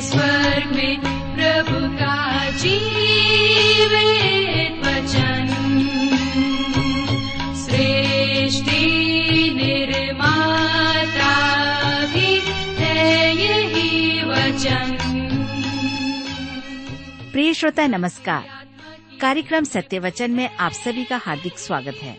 स्वर्ग 0.00 0.76
में 0.76 1.00
प्रभु 1.36 1.96
का 1.96 2.46
वचन। 4.80 5.46
सृष्टि 7.54 8.80
निर्माता 9.56 10.46
भी 12.06 12.40
है 12.84 13.36
यही 13.36 14.22
वचन। 14.24 14.98
प्रिय 17.32 17.54
श्रोता, 17.54 17.86
नमस्कार। 17.86 18.66
कार्यक्रम 19.20 19.64
सत्य 19.64 19.98
वचन 19.98 20.30
में 20.30 20.56
आप 20.56 20.72
सभी 20.72 21.04
का 21.04 21.16
हार्दिक 21.16 21.58
स्वागत 21.58 21.96
है। 22.02 22.18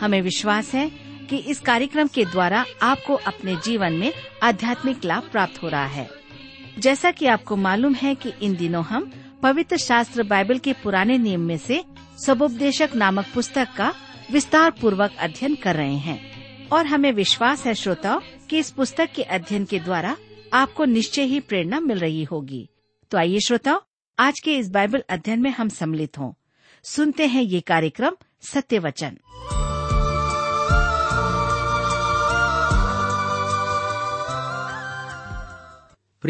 हमें 0.00 0.22
विश्वास 0.22 0.74
है 0.74 0.90
कि 1.30 1.36
इस 1.36 1.60
कार्यक्रम 1.60 2.06
के 2.06 2.24
द्वारा 2.24 2.64
आपको 2.82 3.14
अपने 3.14 3.56
जीवन 3.56 3.92
में 3.92 4.12
आध्यात्मिक 4.42 5.04
लाभ 5.04 5.22
प्राप्त 5.32 5.62
हो 5.62 5.68
रहा 5.68 5.86
है। 5.86 6.19
जैसा 6.80 7.10
कि 7.10 7.26
आपको 7.26 7.56
मालूम 7.56 7.94
है 7.94 8.14
कि 8.14 8.32
इन 8.42 8.56
दिनों 8.56 8.84
हम 8.84 9.12
पवित्र 9.42 9.76
शास्त्र 9.76 10.22
बाइबल 10.22 10.58
के 10.58 10.72
पुराने 10.72 11.18
नियम 11.18 11.40
में 11.40 11.58
से 11.58 11.84
सबोपदेशक 12.26 12.90
नामक 12.94 13.26
पुस्तक 13.34 13.68
का 13.76 13.94
विस्तार 14.32 14.70
पूर्वक 14.70 15.10
अध्ययन 15.18 15.54
कर 15.54 15.76
रहे 15.76 15.94
हैं। 15.94 16.30
और 16.68 16.86
हमें 16.86 17.12
विश्वास 17.12 17.66
है, 17.66 17.74
श्रोताओं, 17.74 18.20
कि 18.50 18.58
इस 18.58 18.70
पुस्तक 18.70 19.08
के 19.14 19.22
अध्ययन 19.22 19.64
के 19.64 19.78
द्वारा 19.78 20.16
आपको 20.52 20.84
निश्चय 20.84 21.22
ही 21.22 21.40
प्रेरणा 21.40 21.80
मिल 21.80 21.98
रही 21.98 22.24
होगी। 22.24 22.68
तो 23.10 23.18
आइए, 23.18 23.38
श्रोताओं, 23.38 23.78
आज 24.18 24.40
के 24.40 24.56
इस 24.56 24.70
बाइबल 24.70 25.02
अध्ययन 25.10 25.40
में 25.40 25.50
हम 25.50 25.68
सम्मिलित 25.68 26.18
हों। 26.18 26.32
सुनते 26.84 27.26
हैं 27.26 27.42
ये 27.42 27.60
कार्यक्रम 27.60 28.12
सत्य 28.42 28.78
वचन। 28.78 29.16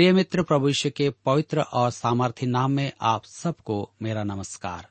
प्रिय 0.01 0.13
मित्र, 0.13 0.43
प्रभु 0.43 0.73
के 0.87 1.11
पवित्र 1.11 1.61
और 1.61 1.91
सामर्थ्य 1.91 2.47
नाम 2.47 2.71
में 2.71 2.93
आप 3.01 3.25
सबको 3.25 3.91
मेरा 4.03 4.25
नमस्कार। 4.25 4.89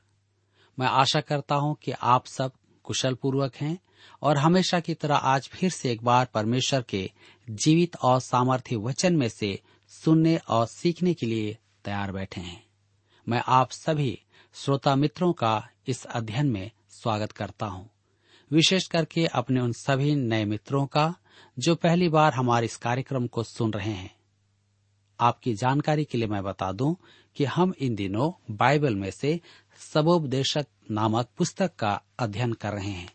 मैं 0.78 0.86
आशा 0.86 1.20
करता 1.20 1.54
हूँ 1.54 1.76
कि 1.82 1.92
आप 1.92 2.26
सब 2.26 2.52
कुशल 2.84 3.14
पूर्वक 3.14 3.56
हैं 3.56 3.78
और 4.22 4.36
हमेशा 4.36 4.80
की 4.80 4.94
तरह 4.94 5.14
आज 5.14 5.48
फिर 5.48 5.70
से 5.70 5.92
एक 5.92 6.04
बार 6.04 6.26
परमेश्वर 6.34 6.82
के 6.82 7.10
जीवित 7.50 7.96
और 7.96 8.20
सामर्थ्य 8.20 8.76
वचन 8.76 9.16
में 9.16 9.28
से 9.28 9.60
सुनने 9.88 10.36
और 10.36 10.66
सीखने 10.66 11.14
के 11.14 11.26
लिए 11.26 11.58
तैयार 11.84 12.12
बैठे 12.12 12.40
हैं। 12.40 12.66
मैं 13.28 13.42
आप 13.46 13.70
सभी 13.70 14.22
श्रोता 14.54 14.96
मित्रों 14.96 15.32
का 15.32 15.68
इस 15.88 16.04
अध्ययन 16.04 16.50
में 16.50 16.70
स्वागत 16.90 17.32
करता 17.32 17.66
हूँ। 17.66 17.90
विशेष 18.52 18.86
करके 18.86 19.26
अपने 19.26 19.60
उन 19.60 19.72
सभी 19.72 20.14
नए 20.14 20.44
मित्रों 20.44 20.86
का, 20.86 21.14
जो 21.58 21.74
पहली 21.74 22.08
बार 22.08 22.32
हमारे 22.32 22.64
इस 22.64 22.76
कार्यक्रम 22.76 23.26
को 23.26 23.42
सुन 23.42 23.72
रहे 23.72 23.92
हैं। 23.92 24.19
आपकी 25.20 25.54
जानकारी 25.54 26.04
के 26.04 26.18
लिए 26.18 26.26
मैं 26.26 26.42
बता 26.42 26.72
दूँ 26.72 26.96
कि 27.36 27.44
हम 27.44 27.74
इन 27.78 27.94
दिनों 27.94 28.54
बाइबल 28.56 28.94
में 28.94 29.10
से 29.10 29.40
सबोपदेशक 29.92 30.66
नामक 30.90 31.28
पुस्तक 31.38 31.76
का 31.76 32.02
अध्ययन 32.18 32.52
कर 32.52 32.72
रहे 32.72 32.90
हैं। 32.90 33.12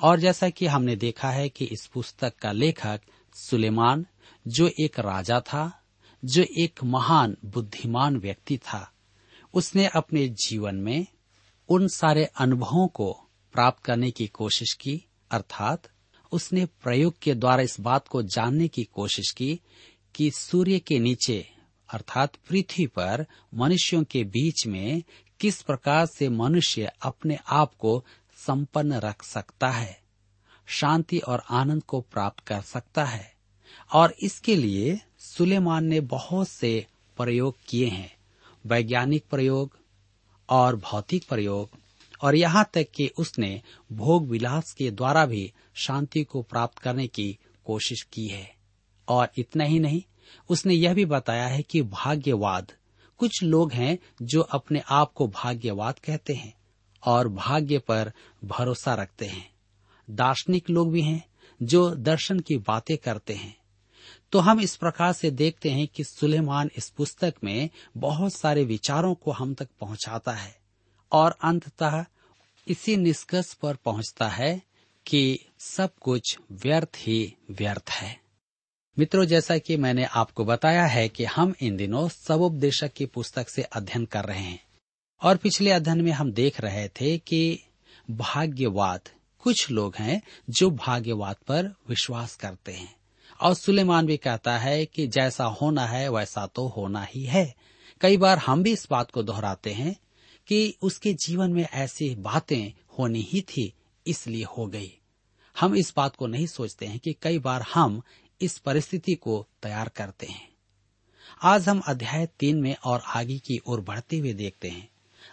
और 0.00 0.20
जैसा 0.20 0.50
कि 0.50 0.66
हमने 0.66 0.96
देखा 0.96 1.30
है 1.30 1.48
कि 1.48 1.64
इस 1.64 1.86
पुस्तक 1.86 2.36
का 2.36 2.52
लेखक 2.52 3.00
सुलेमान, 3.34 4.06
जो 4.48 4.70
एक 4.80 4.98
राजा 4.98 5.40
था, 5.40 5.82
जो 6.24 6.42
एक 6.42 6.84
महान 6.84 7.36
बुद्धिमान 7.44 8.16
व्यक्ति 8.16 8.58
था, 8.58 8.92
उसने 9.54 9.86
अपने 9.86 10.28
जीवन 10.28 10.74
में 10.74 11.06
उन 11.68 11.88
सारे 11.88 12.24
अनुभवों 12.24 12.88
को 12.88 13.26
प्राप्त 13.52 13.84
करने 13.84 14.10
की 14.10 14.26
कोशिश 14.26 14.72
की, 14.72 15.04
अर्थात 15.30 15.82
उसने 16.32 16.66
प्रयोग 16.66 17.18
के 17.18 17.34
द्वारा 17.34 17.62
इस 17.62 17.80
बात 17.80 18.08
को 18.08 18.22
जानने 18.22 18.68
की 18.68 18.84
कोशिश 18.84 19.30
की 19.30 19.60
कि 20.14 20.30
सूर्य 20.30 20.78
के 20.78 20.98
नीचे, 20.98 21.48
अर्थात 21.92 22.36
पृथ्वी 22.36 22.86
पर, 22.86 23.26
मनुष्यों 23.54 24.04
के 24.04 24.24
बीच 24.24 24.66
में 24.66 25.02
किस 25.40 25.62
प्रकार 25.62 26.06
से 26.06 26.28
मनुष्य 26.28 26.92
अपने 27.02 27.38
आप 27.48 27.74
को 27.74 28.04
संपन्न 28.36 28.92
रख 28.92 29.22
सकता 29.22 29.70
है, 29.70 30.00
शांति 30.66 31.18
और 31.18 31.42
आनंद 31.50 31.82
को 31.82 32.00
प्राप्त 32.00 32.40
कर 32.40 32.60
सकता 32.60 33.04
है, 33.04 33.34
और 33.92 34.14
इसके 34.22 34.56
लिए 34.56 35.00
सुलेमान 35.18 35.84
ने 35.84 36.00
बहुत 36.00 36.48
से 36.48 36.86
प्रयोग 37.16 37.56
किए 37.68 37.86
हैं। 37.86 38.16
वैज्ञानिक 38.66 39.24
प्रयोग 39.30 39.78
और 40.48 40.76
भौतिक 40.76 41.28
प्रयोग, 41.28 41.70
और 42.22 42.34
यहाँ 42.34 42.70
तक 42.74 42.86
कि 42.94 43.10
उसने 43.18 43.62
भोग 43.92 44.28
विलास 44.28 44.72
के 44.72 44.90
द्वारा 44.90 45.26
भी 45.26 45.52
शांति 45.74 46.24
को 46.24 46.42
प्राप्त 46.42 46.78
करने 46.78 47.06
की 47.06 47.38
कोशिश 47.64 48.02
की 48.02 48.26
है। 48.26 48.59
और 49.10 49.28
इतना 49.38 49.64
ही 49.64 49.78
नहीं, 49.78 50.02
उसने 50.48 50.74
यह 50.74 50.94
भी 50.94 51.04
बताया 51.04 51.46
है 51.46 51.62
कि 51.62 51.82
भाग्यवाद, 51.82 52.72
कुछ 53.18 53.42
लोग 53.42 53.72
हैं 53.72 53.98
जो 54.22 54.40
अपने 54.40 54.82
आप 54.88 55.12
को 55.12 55.28
भाग्यवाद 55.28 55.98
कहते 55.98 56.34
हैं 56.34 56.54
और 57.06 57.28
भाग्य 57.28 57.78
पर 57.78 58.12
भरोसा 58.44 58.94
रखते 58.94 59.26
हैं। 59.26 59.50
दार्शनिक 60.10 60.70
लोग 60.70 60.92
भी 60.92 61.02
हैं 61.02 61.24
जो 61.62 61.90
दर्शन 61.90 62.40
की 62.40 62.56
बातें 62.56 62.98
करते 62.98 63.34
हैं। 63.34 63.56
तो 64.32 64.38
हम 64.38 64.60
इस 64.60 64.76
प्रकार 64.76 65.12
से 65.12 65.30
देखते 65.30 65.70
हैं 65.70 65.88
कि 65.88 66.04
सुलेमान 66.04 66.70
इस 66.76 66.90
पुस्तक 66.90 67.34
में 67.44 67.70
बहुत 67.96 68.34
सारे 68.34 68.64
विचारों 68.64 69.14
को 69.14 69.30
हम 69.30 69.54
तक 69.54 69.68
पहुंचाता 69.80 70.32
है 70.32 70.56
और 71.12 71.36
अंततः 71.44 72.04
इसी 72.68 72.96
निष्कर्ष 72.96 73.54
पर 73.54 73.74
पहुँचता 73.74 74.28
है 74.28 74.62
कि 75.06 75.44
सब 75.58 75.94
कुछ 75.94 76.38
व्यर्थ 76.50 76.96
ही 76.96 77.36
व्यर्थ 77.50 77.90
है। 77.90 78.19
मित्रों, 79.00 79.24
जैसा 79.24 79.58
कि 79.58 79.76
मैंने 79.76 80.04
आपको 80.04 80.44
बताया 80.44 80.86
है 80.86 81.08
कि 81.08 81.24
हम 81.24 81.54
इन 81.60 81.76
दिनों 81.76 82.08
सबोपदेशक 82.08 82.92
की 82.92 83.06
पुस्तक 83.06 83.48
से 83.48 83.62
अध्ययन 83.62 84.04
कर 84.04 84.24
रहे 84.24 84.38
हैं। 84.38 84.64
और 85.22 85.36
पिछले 85.36 85.70
अध्ययन 85.70 86.00
में 86.00 86.12
हम 86.12 86.32
देख 86.32 86.60
रहे 86.60 86.88
थे 86.88 87.18
कि 87.18 87.60
भाग्यवाद, 88.10 89.00
कुछ 89.38 89.70
लोग 89.70 89.96
हैं 89.96 90.22
जो 90.50 90.70
भाग्यवाद 90.70 91.36
पर 91.48 91.66
विश्वास 91.88 92.36
करते 92.36 92.72
हैं। 92.72 92.96
और 93.40 93.54
सुलेमान 93.54 94.06
भी 94.06 94.16
कहता 94.16 94.58
है 94.58 94.86
कि 94.86 95.06
जैसा 95.06 95.44
होना 95.44 95.86
है, 95.86 96.08
वैसा 96.08 96.46
तो 96.46 96.68
होना 96.68 97.02
ही 97.02 97.24
है। 97.24 97.54
कई 98.00 98.16
बार 98.16 98.38
हम 98.38 98.62
भी 98.62 98.72
इस 98.72 98.88
बात 98.90 99.10
को 99.10 99.22
दोहराते 99.22 99.72
हैं 99.72 99.96
कि 100.46 100.74
उसके 100.82 101.14
जीवन 101.14 101.52
में 101.52 101.68
ऐसी 101.72 102.14
बातें 102.14 102.82
होनी 102.98 103.20
ही 103.20 103.40
थी, 103.40 103.72
इसलिए 104.06 104.44
हो 104.44 104.66
गई। 104.66 104.96
हम 105.60 105.74
इस 105.74 105.92
बात 105.96 106.16
को 106.16 106.26
नहीं 106.26 106.46
सोचते 106.46 106.86
हैं 106.86 106.98
कि 106.98 107.14
कई 107.22 107.38
बार 107.38 107.62
हम 107.62 108.02
इस 108.42 108.58
परिस्थिति 108.58 109.14
को 109.14 109.46
तैयार 109.62 109.88
करते 109.88 110.26
हैं। 110.26 110.48
आज 111.42 111.68
हम 111.68 111.80
अध्याय 111.80 112.26
तीन 112.26 112.60
में 112.60 112.76
और 112.84 113.02
आगे 113.06 113.38
की 113.38 113.60
ओर 113.66 113.80
बढ़ते 113.80 114.18
हुए 114.18 114.32
देखते 114.32 114.68
हैं। 114.68 114.88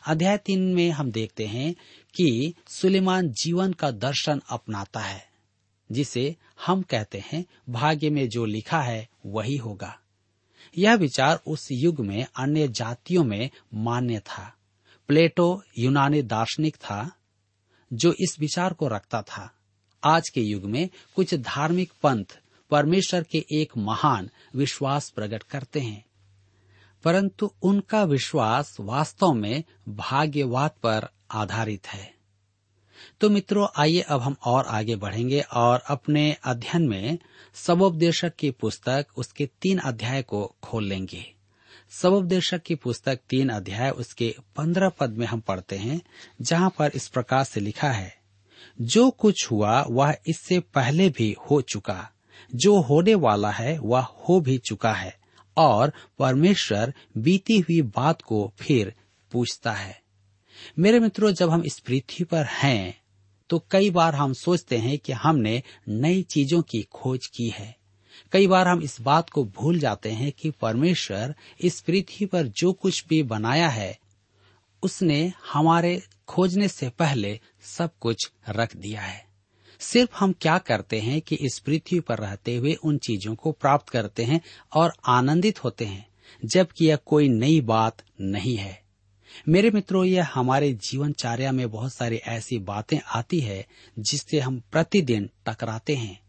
अध्याय 0.07 0.37
तीन 0.37 0.73
में 0.73 0.89
हम 0.89 1.11
देखते 1.11 1.45
हैं 1.45 1.73
कि 2.15 2.53
सुलेमान 2.67 3.29
जीवन 3.29 3.73
का 3.73 3.91
दर्शन 3.91 4.41
अपनाता 4.49 4.99
है, 4.99 5.27
जिसे 5.91 6.35
हम 6.65 6.81
कहते 6.81 7.23
हैं, 7.31 7.45
भाग्य 7.69 8.09
में 8.09 8.29
जो 8.29 8.45
लिखा 8.45 8.81
है, 8.81 9.09
वही 9.25 9.57
होगा। 9.57 9.99
यह 10.77 10.95
विचार 10.95 11.41
उस 11.47 11.67
युग 11.71 11.99
में 11.99 12.27
अन्य 12.35 12.67
जातियों 12.67 13.23
में 13.23 13.49
मान्य 13.73 14.19
था। 14.19 14.53
प्लेटो 15.07 15.63
यूनानी 15.77 16.21
दार्शनिक 16.21 16.75
था, 16.75 17.11
जो 17.93 18.13
इस 18.13 18.35
विचार 18.39 18.73
को 18.73 18.87
रखता 18.87 19.21
था। 19.21 19.53
आज 20.03 20.29
के 20.29 20.41
युग 20.41 20.63
में 20.63 20.89
कुछ 21.15 21.33
धार्मिक 21.33 21.93
पंथ 22.03 22.39
परमेश्वर 22.69 23.23
के 23.23 23.45
एक 23.51 23.77
महान 23.77 24.29
विश्वास 24.55 25.09
प्रकट 25.09 25.43
करते 25.43 25.79
हैं। 25.79 26.05
परंतु 27.03 27.51
उनका 27.61 28.03
विश्वास 28.03 28.77
वास्तव 28.79 29.33
में 29.33 29.63
भाग्यवाद 29.89 30.71
पर 30.71 31.07
आधारित 31.31 31.87
है। 31.87 32.17
तो 33.21 33.29
मित्रों, 33.29 33.67
आइए 33.77 34.01
अब 34.01 34.21
हम 34.21 34.35
और 34.45 34.65
आगे 34.65 34.95
बढ़ेंगे 34.95 35.41
और 35.41 35.83
अपने 35.87 36.37
अध्ययन 36.43 36.87
में 36.87 37.19
सबोपदेशक 37.53 38.35
की 38.35 38.51
पुस्तक 38.51 39.07
उसके 39.17 39.45
तीन 39.45 39.77
अध्याय 39.77 40.23
को 40.23 40.55
खोल 40.63 40.85
लेंगे। 40.85 41.35
सबोपदेशक 41.89 42.61
की 42.61 42.75
पुस्तक 42.75 43.19
तीन 43.29 43.49
अध्याय 43.49 43.89
उसके 43.89 44.35
पंद्रह 44.55 44.89
पद 44.89 45.09
में 45.09 45.27
हम 45.27 45.39
पढ़ते 45.39 45.77
हैं, 45.77 46.01
जहाँ 46.41 46.73
पर 46.79 46.91
इस 46.95 47.07
प्रकार 47.07 47.43
से 47.43 47.59
लिखा 47.59 47.91
है, 47.91 48.17
जो 48.81 49.11
कुछ 49.11 49.51
हुआ, 49.51 49.85
वह 49.89 50.15
इससे 50.27 50.59
पहले 50.59 51.09
भी 51.09 51.35
हो 51.51 51.61
चुका। 51.61 52.11
जो 52.55 52.79
होने 52.81 53.15
वाला 53.15 53.51
है, 53.51 53.77
वह 53.79 53.99
हो 53.99 54.39
भी 54.39 54.57
चुका 54.57 54.93
है, 54.93 55.15
और 55.57 55.93
परमेश्वर 56.19 56.93
बीती 57.17 57.57
हुई 57.59 57.81
बात 57.81 58.21
को 58.21 58.53
फिर 58.57 58.93
पूछता 59.31 59.71
है। 59.71 60.01
मेरे 60.79 60.99
मित्रों, 60.99 61.31
जब 61.31 61.49
हम 61.49 61.63
इस 61.65 61.79
पृथ्वी 61.79 62.23
पर 62.23 62.45
हैं 62.45 63.01
तो 63.49 63.63
कई 63.71 63.89
बार 63.89 64.15
हम 64.15 64.33
सोचते 64.33 64.77
हैं 64.77 64.97
कि 64.97 65.13
हमने 65.13 65.63
नई 65.87 66.21
चीज़ों 66.23 66.61
की 66.61 66.81
खोज 66.83 67.27
की 67.27 67.49
है। 67.49 67.75
कई 68.31 68.47
बार 68.47 68.67
हम 68.67 68.81
इस 68.81 68.99
बात 69.01 69.29
को 69.29 69.43
भूल 69.45 69.79
जाते 69.79 70.11
हैं 70.11 70.31
कि 70.31 70.49
परमेश्वर 70.51 71.35
इस 71.61 71.79
पृथ्वी 71.81 72.25
पर 72.25 72.47
जो 72.47 72.73
कुछ 72.73 73.05
भी 73.07 73.23
बनाया 73.23 73.69
है, 73.69 73.97
उसने 74.83 75.33
हमारे 75.53 76.01
खोजने 76.27 76.67
से 76.67 76.89
पहले 76.89 77.39
सब 77.61 77.97
कुछ 77.99 78.31
रख 78.49 78.75
दिया 78.75 79.01
है। 79.01 79.26
सिर्फ़ 79.79 80.15
हम 80.15 80.33
क्या 80.41 80.57
करते 80.57 80.99
हैं 80.99 81.21
कि 81.21 81.35
इस 81.35 81.59
पृथ्वी 81.59 81.99
पर 81.99 82.17
रहते 82.17 82.55
हुए 82.55 82.73
उन 82.73 82.97
चीज़ों 82.97 83.35
को 83.35 83.51
प्राप्त 83.51 83.89
करते 83.89 84.23
हैं 84.23 84.41
और 84.73 84.93
आनंदित 85.05 85.63
होते 85.63 85.85
हैं, 85.85 86.07
जबकि 86.45 86.85
यह 86.85 86.95
कोई 86.95 87.29
नई 87.29 87.61
बात 87.61 87.97
नहीं 88.21 88.55
है। 88.55 88.83
मेरे 89.49 89.71
मित्रों, 89.71 90.05
यह 90.05 90.29
हमारे 90.33 90.73
जीवनचार्या 90.73 91.51
में 91.51 91.71
बहुत 91.71 91.93
सारी 91.93 92.15
ऐसी 92.15 92.57
बातें 92.57 92.99
आती 93.07 93.39
है 93.39 93.67
जिससे 93.99 94.39
हम 94.39 94.61
प्रतिदिन 94.71 95.29
टकराते 95.45 95.95
हैं, 95.95 96.19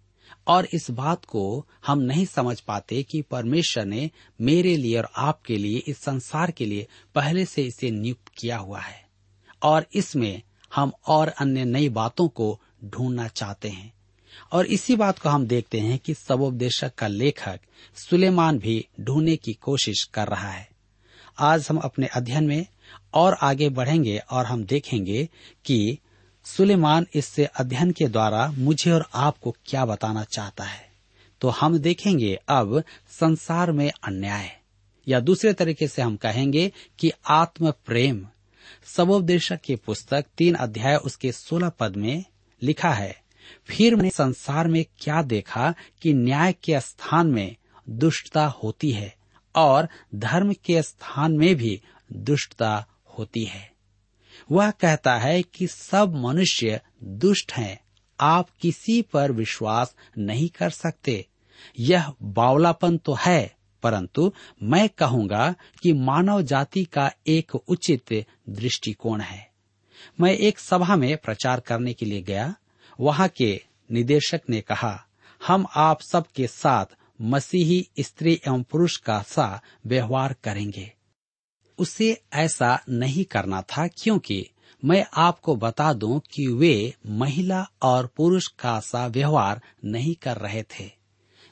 और 0.46 0.68
इस 0.74 0.90
बात 0.90 1.24
को 1.24 1.66
हम 1.86 1.98
नहीं 1.98 2.26
समझ 2.26 2.60
पाते 2.60 3.02
कि 3.02 3.22
परमेश्वर 3.22 3.84
ने 3.84 4.10
मेरे 4.40 4.76
लिए 4.76 4.98
और 4.98 5.08
आपके 5.16 5.56
लिए, 5.56 5.78
इस 5.78 5.98
संसार 5.98 6.50
के 6.50 6.66
लिए 6.66 6.86
पहले 7.14 7.44
से 7.44 7.62
इसे 7.62 7.90
नियुक्त 7.90 8.28
किया 8.28 8.56
हुआ 8.56 8.80
है। 8.80 9.08
और 9.62 9.86
इसमें 9.94 10.42
हम 10.74 10.92
और 11.06 11.28
अन्य 11.28 11.64
नई 11.64 11.88
बातों 11.88 12.28
को 12.28 12.60
ढूंढना 12.84 13.28
चाहते 13.28 13.68
हैं। 13.68 13.92
और 14.52 14.66
इसी 14.66 14.96
बात 14.96 15.18
को 15.18 15.28
हम 15.28 15.46
देखते 15.46 15.80
हैं 15.80 15.98
कि 15.98 16.14
सबोपदेशक 16.14 16.94
का 16.94 17.06
लेखक 17.06 17.60
सुलेमान 17.96 18.58
भी 18.58 18.86
ढूँढने 19.00 19.36
की 19.36 19.52
कोशिश 19.52 20.04
कर 20.04 20.28
रहा 20.28 20.50
है। 20.50 20.68
आज 21.38 21.66
हम 21.70 21.76
अपने 21.76 22.06
अध्ययन 22.06 22.44
में 22.44 22.66
और 23.14 23.34
आगे 23.42 23.68
बढ़ेंगे 23.68 24.18
और 24.18 24.46
हम 24.46 24.64
देखेंगे 24.64 25.28
कि 25.64 25.98
सुलेमान 26.44 27.06
इससे 27.14 27.44
अध्ययन 27.44 27.90
के 27.90 28.08
द्वारा 28.08 28.50
मुझे 28.50 28.90
और 28.90 29.08
आपको 29.14 29.56
क्या 29.66 29.84
बताना 29.84 30.24
चाहता 30.24 30.64
है। 30.64 30.88
तो 31.40 31.48
हम 31.48 31.78
देखेंगे 31.78 32.38
अब 32.48 32.84
संसार 33.10 33.72
में 33.72 33.92
अन्याय। 34.04 34.58
या 35.08 35.20
दूसरे 35.20 35.52
तरीके 35.52 35.88
से 35.88 36.02
हम 36.02 36.16
कहेंगे 36.16 36.72
कि 36.98 37.12
आत्म 37.26 37.70
प्रेम 37.70 38.26
सबोपदेशक 38.84 39.60
की 39.60 39.76
पुस्तक 39.76 40.24
तीन 40.38 40.54
अध्याय 40.54 40.96
उसके 40.96 41.32
सोलह 41.32 41.68
पद 41.68 41.96
में 41.96 42.24
लिखा 42.62 42.90
है, 42.90 43.22
फिर 43.64 43.96
मैंने 43.96 44.10
संसार 44.10 44.68
में 44.68 44.84
क्या 44.98 45.22
देखा 45.22 45.74
कि 46.02 46.12
न्याय 46.12 46.52
के 46.52 46.80
स्थान 46.80 47.26
में 47.26 47.56
दुष्टता 47.88 48.46
होती 48.46 48.90
है 48.92 49.14
और 49.54 49.88
धर्म 50.14 50.52
के 50.52 50.82
स्थान 50.82 51.32
में 51.32 51.54
भी 51.54 51.80
दुष्टता 52.12 52.86
होती 53.18 53.44
है। 53.44 53.70
वह 54.52 54.70
कहता 54.70 55.16
है 55.18 55.42
कि 55.42 55.66
सब 55.66 56.14
मनुष्य 56.14 56.80
दुष्ट 57.04 57.52
हैं, 57.52 57.80
आप 58.20 58.48
किसी 58.60 59.02
पर 59.02 59.32
विश्वास 59.32 59.94
नहीं 60.18 60.48
कर 60.48 60.70
सकते। 60.70 61.26
यह 61.78 62.12
बावलापन 62.22 62.96
तो 62.96 63.16
है, 63.20 63.56
परंतु 63.82 64.32
मैं 64.62 64.88
कहूँगा 64.88 65.54
कि 65.82 65.92
मानव 65.92 66.42
जाति 66.42 66.84
का 66.84 67.10
एक 67.26 67.54
उचित 67.54 68.26
दृष्टिकोण 68.48 69.20
है। 69.20 69.47
मैं 70.20 70.32
एक 70.32 70.58
सभा 70.58 70.96
में 70.96 71.16
प्रचार 71.16 71.60
करने 71.60 71.92
के 71.92 72.06
लिए 72.06 72.22
गया। 72.22 72.54
वहाँ 73.00 73.28
के 73.28 73.62
निदेशक 73.92 74.40
ने 74.50 74.60
कहा, 74.60 75.06
हम 75.46 75.66
आप 75.76 76.00
सबके 76.00 76.46
साथ 76.46 76.86
मसीही 77.22 77.88
स्त्री 78.00 78.40
एवं 78.48 78.62
पुरुष 78.62 78.96
का 78.96 79.22
सा 79.22 79.60
व्यवहार 79.86 80.36
करेंगे। 80.44 80.92
उसे 81.78 82.22
ऐसा 82.32 82.80
नहीं 82.88 83.24
करना 83.24 83.62
था 83.62 83.86
क्योंकि 83.86 84.50
मैं 84.84 85.06
आपको 85.14 85.56
बता 85.56 85.92
दूँ 85.92 86.20
कि 86.20 86.46
वे 86.46 86.94
महिला 87.06 87.70
और 87.82 88.06
पुरुष 88.06 88.46
का 88.46 88.80
सा 88.80 89.06
व्यवहार 89.06 89.62
नहीं 89.84 90.14
कर 90.14 90.36
रहे 90.36 90.62
थे। 90.62 90.90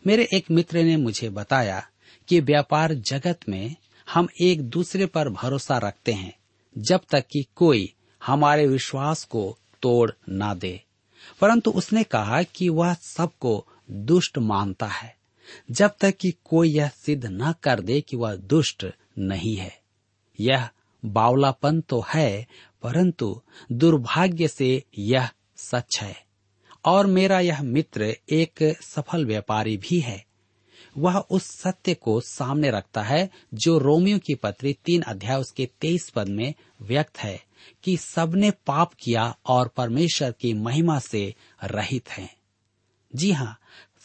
मेरे 0.07 0.29
एक 0.33 0.51
मित्र 0.51 0.83
ने 0.83 0.97
मुझे 0.97 1.29
बताया 1.29 1.87
कि 2.29 2.41
व्यापार 2.41 2.95
जगत 2.95 3.41
में 3.49 3.77
हम 4.11 4.29
एक 4.41 4.63
दूसरे 4.63 5.07
पर 5.07 5.29
भरोसा 5.29 5.79
रखते 5.79 6.13
हैं, 6.13 6.37
जब 6.79 7.01
तक 7.11 7.21
कि 7.21 7.47
कोई 7.57 7.93
हमारे 8.27 8.67
विश्वास 8.67 9.25
को 9.25 9.59
तोड़ 9.83 10.11
ना 10.29 10.55
दे। 10.55 10.83
परंतु 11.41 11.71
उसने 11.71 12.05
कहा 12.05 12.43
कि 12.43 12.69
वह 12.69 12.95
सबको 12.95 13.67
दुष्ट 13.91 14.39
मानता 14.39 14.87
है, 14.87 15.17
जब 15.71 15.91
तक 16.01 16.17
कि 16.17 16.35
कोई 16.45 16.71
यह 16.71 16.89
सिद्ध 16.89 17.27
न 17.27 17.55
कर 17.63 17.81
दे 17.81 18.01
कि 18.01 18.17
वह 18.17 18.37
दुष्ट 18.37 18.87
नहीं 19.19 19.57
है। 19.57 19.81
यह 20.41 20.69
बावलापन 21.05 21.81
तो 21.81 22.05
है, 22.15 22.47
परंतु 22.83 23.43
दुर्भाग्य 23.73 24.49
से 24.49 24.83
यह 24.99 25.31
सच 25.57 26.01
है। 26.01 26.27
और 26.85 27.07
मेरा 27.07 27.41
यह 27.41 27.63
मित्र 27.63 28.17
एक 28.31 28.79
सफल 28.83 29.25
व्यापारी 29.25 29.77
भी 29.77 30.01
है। 30.01 30.27
वह 30.99 31.19
उस 31.19 31.43
सत्य 31.43 31.95
को 31.95 32.21
सामने 32.21 32.71
रखता 32.71 33.03
है, 33.03 33.31
जो 33.55 33.79
रोमियो 33.79 34.19
की 34.19 34.35
पत्री 34.35 34.73
तीन 34.85 35.03
अध्याय 35.03 35.41
उसके 35.41 35.69
तेईस 35.81 36.11
पद 36.11 36.29
में 36.29 36.55
व्यक्त 36.83 37.19
है। 37.19 37.46
कि 37.85 37.97
सबने 37.97 38.51
पाप 38.67 38.93
किया 38.95 39.37
और 39.47 39.69
परमेश्वर 39.69 40.33
की 40.33 40.53
महिमा 40.55 40.99
से 40.99 41.35
रहित 41.65 42.11
हैं। 42.11 42.29
जी 43.15 43.33
हाँ 43.33 43.57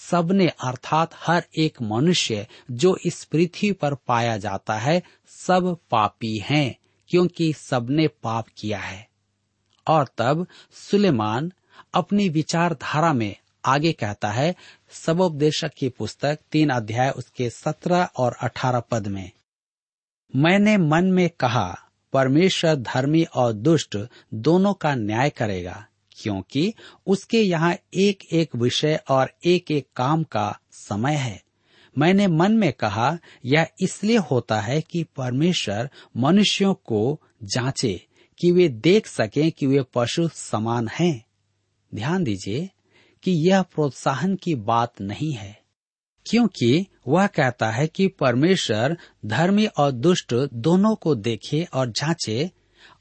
सबने 0.10 0.48
अर्थात 0.48 1.12
हर 1.16 1.44
एक 1.58 1.82
मनुष्य 1.82 2.48
जो 2.72 2.98
इस 3.06 3.24
पृथ्वी 3.24 3.72
पर 3.72 3.96
पाया 3.96 4.38
जाता 4.38 4.76
है, 4.76 5.02
सब 5.28 5.78
पापी 5.92 6.38
हैं, 6.38 6.76
क्योंकि 7.10 7.54
सबने 7.54 8.08
पाप 8.08 8.48
किया 8.58 8.80
है 8.80 9.08
और 9.88 10.08
तब 10.18 10.46
सुलेमान 10.72 11.52
अपनी 11.94 12.30
विचारधारा 12.30 13.14
में 13.14 13.36
आगे 13.66 13.92
कहता 13.92 14.32
है, 14.32 14.56
सबोपदेशक 14.92 15.72
की 15.78 15.90
पुस्तक 15.90 16.40
तीन 16.52 16.70
अध्याय 16.70 17.10
उसके 17.10 17.50
सत्रह 17.50 18.10
और 18.18 18.36
अठारह 18.42 18.80
पद 18.80 19.08
में, 19.08 19.32
मैंने 20.36 20.78
मन 20.78 21.06
में 21.06 21.30
कहा 21.30 21.78
परमेश्वर 22.14 22.76
धर्मी 22.76 23.24
और 23.24 23.54
दुष्ट 23.54 23.98
दोनों 24.34 24.74
का 24.74 24.96
न्याय 24.96 25.30
करेगा, 25.30 25.86
क्योंकि 26.12 26.74
उसके 27.08 27.42
यहाँ 27.42 27.76
एक 27.94 28.24
एक 28.32 28.56
विषय 28.56 29.00
और 29.10 29.34
एक 29.46 29.72
एक 29.72 29.88
काम 29.96 30.24
का 30.24 30.60
समय 30.72 31.16
है। 31.16 31.44
मैंने 31.98 32.28
मन 32.28 32.52
में 32.52 32.74
कहा, 32.74 33.18
यह 33.46 33.68
इसलिए 33.82 34.18
होता 34.18 34.62
है 34.62 34.82
कि 34.82 35.04
परमेश्वर 35.04 35.90
मनुष्यों 36.18 36.74
को 36.74 37.22
जांचे, 37.44 38.08
कि 38.40 38.52
वे 38.52 38.70
देख 38.70 39.08
सकें 39.08 39.52
कि 39.52 39.68
वे 39.68 39.84
पशु 39.94 40.28
समान 40.28 40.88
हैं। 40.88 41.26
ध्यान 41.96 42.24
दीजिए 42.24 42.70
कि 43.24 43.32
यह 43.32 43.62
प्रोत्साहन 43.62 44.36
की 44.36 44.56
बात 44.56 45.02
नहीं 45.02 45.34
है। 45.34 45.61
क्योंकि 46.26 46.88
वह 47.08 47.28
कहता 47.28 47.72
है 47.72 47.88
कि 47.88 48.08
परमेश्वर 48.08 48.98
धर्मी 49.26 49.66
और 49.66 49.92
दुष्ट 49.92 50.34
दोनों 50.54 50.96
को 50.96 51.16
देखे 51.16 51.68
और 51.74 51.90
जांचे, 51.90 52.52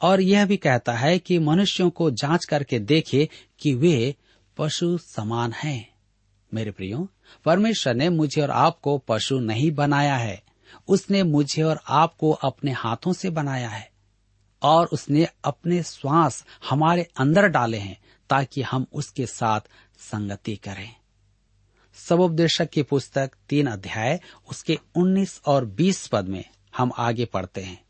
और 0.01 0.21
यह 0.21 0.47
भी 0.47 0.57
कहता 0.57 0.93
है 0.93 1.19
कि 1.19 1.39
मनुष्यों 1.39 1.91
को 1.91 2.11
जाँच 2.11 2.45
करके 2.45 2.79
देखे 2.79 3.29
कि 3.61 3.75
वे 3.75 4.17
पशु 4.59 4.99
समान 4.99 5.53
हैं। 5.53 5.95
मेरे 6.55 6.71
प्रियो, 6.71 7.09
परमेश्वर 7.45 7.95
ने 7.95 8.09
मुझे 8.09 8.43
और 8.43 8.51
आपको 8.51 8.99
पशु 8.99 9.39
नहीं 9.39 9.71
बनाया 9.71 10.17
है। 10.17 10.43
उसने 10.89 11.23
मुझे 11.23 11.63
और 11.63 11.81
आपको 11.89 12.31
अपने 12.31 12.73
हाथों 12.73 13.13
से 13.13 13.31
बनाया 13.31 13.69
है, 13.69 13.91
और 14.63 14.87
उसने 14.87 15.29
अपने 15.45 15.83
श्वास 15.83 16.45
हमारे 16.71 17.09
अंदर 17.17 17.49
डाले 17.49 17.79
हैं 17.79 18.01
ताकि 18.31 18.63
हम 18.63 18.87
उसके 18.93 19.27
साथ 19.27 19.61
संगति 19.99 20.57
करें। 20.57 21.00
सबोपदेशक 22.09 22.71
की 22.71 22.83
पुस्तक 22.83 23.31
तीन 23.49 23.67
अध्याय, 23.67 24.21
उसके 24.51 24.79
19 24.97 25.41
और 25.47 25.65
20 25.65 26.07
पद 26.07 26.29
में 26.29 26.45
हम 26.77 26.93
आगे 26.99 27.25
पढ़ते 27.25 27.61
हैं। 27.61 27.85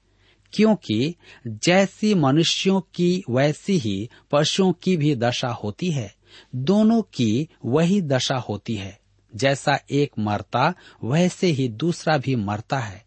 क्योंकि 0.52 1.14
जैसी 1.46 2.14
मनुष्यों 2.14 2.80
की 2.80 3.22
वैसी 3.30 3.78
ही 3.78 4.10
पशुओं 4.30 4.72
की 4.72 4.96
भी 4.96 5.16
दशा 5.16 5.48
होती 5.48 5.90
है, 5.90 6.14
दोनों 6.54 7.02
की 7.02 7.48
वही 7.64 8.02
दशा 8.02 8.36
होती 8.36 8.74
है। 8.74 9.00
जैसा 9.34 9.78
एक 9.90 10.10
मरता, 10.18 10.74
वैसे 11.04 11.46
ही 11.46 11.68
दूसरा 11.68 12.18
भी 12.18 12.36
मरता 12.36 12.78
है। 12.78 13.04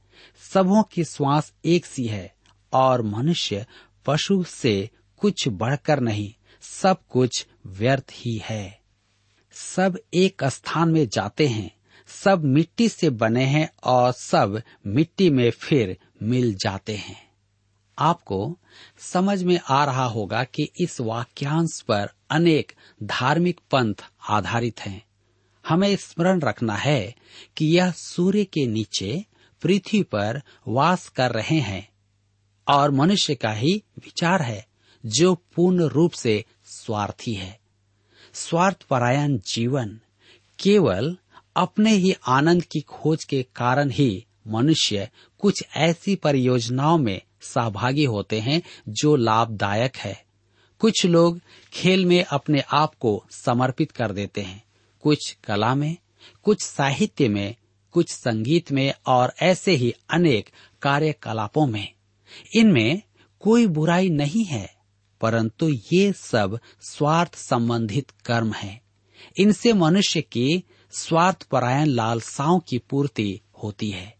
सबों 0.54 0.84
की 0.84 1.04
श्वास 1.04 1.54
एक 1.66 1.86
सी 1.86 2.06
है, 2.06 2.36
और 2.74 3.02
मनुष्य 3.02 3.66
पशु 4.06 4.44
से 4.44 4.90
कुछ 5.18 5.48
बढ़कर 5.48 6.00
नहीं, 6.00 6.34
सब 6.62 6.98
कुछ 7.10 7.48
व्यर्थ 7.66 8.12
ही 8.12 8.42
है। 8.44 8.83
सब 9.54 10.00
एक 10.14 10.44
स्थान 10.44 10.90
में 10.90 11.08
जाते 11.08 11.48
हैं, 11.48 11.76
सब 12.08 12.44
मिट्टी 12.44 12.90
से 12.90 13.10
बने 13.10 13.44
हैं 13.44 13.70
और 13.84 14.12
सब 14.12 14.62
मिट्टी 14.88 15.30
में 15.30 15.52
फिर 15.52 15.98
मिल 16.24 16.54
जाते 16.54 16.96
हैं। 16.96 17.32
आपको 18.00 18.58
समझ 18.98 19.44
में 19.44 19.60
आ 19.70 19.86
रहा 19.86 20.06
होगा 20.06 20.44
कि 20.44 20.70
इस 20.80 21.02
वाक्यांश 21.02 21.82
पर 21.82 22.10
अनेक 22.30 22.72
धार्मिक 23.04 23.60
पंथ 23.72 23.94
आधारित 24.30 24.80
हैं। 24.80 25.06
हमें 25.68 25.96
स्मरण 25.96 26.40
रखना 26.40 26.76
है 26.76 27.16
कि 27.58 27.66
यह 27.66 27.92
सूर्य 27.92 28.44
के 28.44 28.68
नीचे 28.68 29.26
पृथ्वी 29.62 30.04
पर 30.04 30.42
वास 30.68 31.10
कर 31.10 31.32
रहे 31.32 31.60
हैं 31.60 31.90
और 32.68 32.92
मनुष्य 32.92 33.36
का 33.36 33.52
ही 33.52 33.84
विचार 33.98 34.42
है, 34.42 34.68
जो 35.06 35.36
पूर्ण 35.36 35.84
रूप 35.84 36.12
से 36.12 36.46
स्वार्थी 36.66 37.34
है। 37.34 37.63
स्वार्थ 38.34 38.84
परायण 38.84 39.38
जीवन 39.38 40.00
केवल 40.60 41.18
अपने 41.56 41.92
ही 41.92 42.16
आनंद 42.28 42.64
की 42.64 42.82
खोज 42.82 43.24
के 43.24 43.46
कारण 43.56 43.90
ही 43.90 44.26
मनुष्य 44.48 45.10
कुछ 45.40 45.64
ऐसी 45.76 46.16
परियोजनाओं 46.16 46.98
में 46.98 47.22
सहभागी 47.42 48.06
होते 48.06 48.40
हैं 48.40 48.62
जो 48.90 49.16
लाभदायक 49.16 49.98
है। 49.98 50.24
कुछ 50.80 51.06
लोग 51.06 51.42
खेल 51.74 52.06
में 52.06 52.24
अपने 52.24 52.60
आप 52.60 52.96
को 52.96 53.26
समर्पित 53.32 53.92
कर 53.92 54.12
देते 54.12 54.42
हैं। 54.42 54.64
कुछ 55.02 55.38
कला 55.44 55.76
में, 55.76 55.98
कुछ 56.44 56.62
साहित्य 56.62 57.28
में, 57.28 57.56
कुछ 57.92 58.10
संगीत 58.10 58.72
में 58.72 58.94
और 59.08 59.34
ऐसे 59.42 59.72
ही 59.72 59.94
अनेक 60.10 60.50
कार्यकलापों 60.82 61.68
में। 61.68 61.94
इनमें 62.56 63.02
कोई 63.40 63.68
बुराई 63.68 64.10
नहीं 64.10 64.46
है। 64.46 64.83
परंतु 65.24 65.70
ये 65.94 66.14
सब 66.14 66.60
स्वार्थ 66.82 67.36
संबंधित 67.36 68.12
कर्म 68.26 68.54
है। 68.54 68.82
इनसे 69.40 69.74
मनुष्य 69.74 70.22
की 70.22 70.64
स्वार्थ 70.92 71.44
परायण 71.44 71.86
लालसाओं 71.86 72.60
की 72.60 72.78
पूर्ति 72.78 73.42
होती 73.64 73.90
है। 73.90 74.16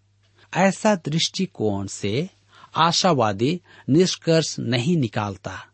ऐसा 0.54 0.96
दृष्टिकोण 0.96 1.88
से 1.88 2.30
आशावादी 2.76 3.62
निष्कर्ष 3.90 4.60
नहीं 4.60 4.98
निकालता। 4.98 5.66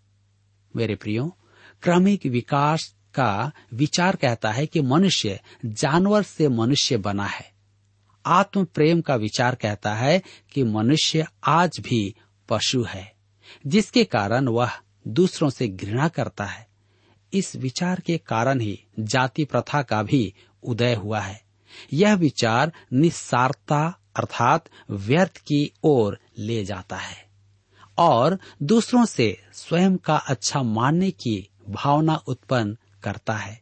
मेरे 0.75 0.95
प्रियो, 0.95 1.37
क्रमिक 1.83 2.25
विकास 2.25 2.95
का 3.15 3.51
विचार 3.73 4.15
कहता 4.15 4.51
है 4.51 4.65
कि 4.65 4.81
मनुष्य 4.81 5.39
जानवर 5.65 6.23
से 6.23 6.47
मनुष्य 6.47 6.97
बना 6.97 7.25
है। 7.25 7.51
आत्म 8.25 8.65
प्रेम 8.65 9.01
का 9.01 9.15
विचार 9.15 9.55
कहता 9.55 9.93
है 9.93 10.23
कि 10.51 10.63
मनुष्य 10.63 11.25
आज 11.43 11.71
भी 11.79 12.15
पशु 12.49 12.83
है, 12.83 13.13
जिसके 13.67 14.03
कारण 14.03 14.47
वह 14.47 14.71
दूसरों 15.07 15.49
से 15.49 15.67
घृणा 15.67 16.07
करता 16.07 16.45
है। 16.45 16.67
इस 17.33 17.55
विचार 17.55 17.99
के 17.99 18.17
कारण 18.17 18.59
ही 18.59 18.85
जाति 18.99 19.45
प्रथा 19.45 19.81
का 19.81 20.03
भी 20.03 20.33
उदय 20.63 20.95
हुआ 20.95 21.19
है। 21.19 21.41
यह 21.93 22.13
विचार 22.13 22.73
निस्सारता 22.93 23.99
अर्थात 24.15 24.65
व्यर्थ 24.89 25.37
की 25.37 25.71
ओर 25.83 26.19
ले 26.37 26.65
जाता 26.65 26.97
है 26.97 27.25
और 27.97 28.39
दूसरों 28.63 29.05
से 29.05 29.41
स्वयं 29.53 29.97
का 29.97 30.15
अच्छा 30.15 30.61
मानने 30.61 31.11
की 31.11 31.49
भावना 31.69 32.15
उत्पन्न 32.15 32.77
करता 33.03 33.33
है। 33.33 33.61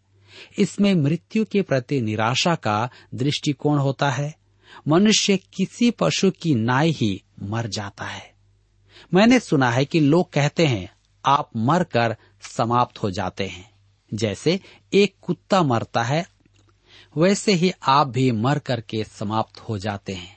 इसमें 0.57 0.95
मृत्यु 0.95 1.45
के 1.45 1.61
प्रति 1.61 2.01
निराशा 2.01 2.55
का 2.55 2.89
दृष्टिकोण 3.15 3.77
होता 3.77 4.09
है। 4.09 4.35
मनुष्य 4.87 5.37
किसी 5.37 5.91
पशु 5.91 6.31
की 6.31 6.55
नाई 6.55 6.91
ही 6.91 7.23
मर 7.43 7.67
जाता 7.67 8.05
है। 8.05 8.33
मैंने 9.13 9.39
सुना 9.39 9.71
है 9.71 9.85
कि 9.85 9.99
लोग 9.99 10.33
कहते 10.33 10.65
हैं 10.65 10.96
आप 11.27 11.49
मरकर 11.57 12.15
समाप्त 12.41 12.97
हो 12.97 13.11
जाते 13.11 13.47
हैं। 13.47 13.69
जैसे 14.11 14.59
एक 14.93 15.15
कुत्ता 15.21 15.61
मरता 15.63 16.03
है, 16.03 16.25
वैसे 17.17 17.53
ही 17.53 17.71
आप 17.83 18.07
भी 18.07 18.31
मर 18.31 18.59
करके 18.59 19.03
समाप्त 19.03 19.59
हो 19.59 19.77
जाते 19.77 20.13
हैं। 20.13 20.35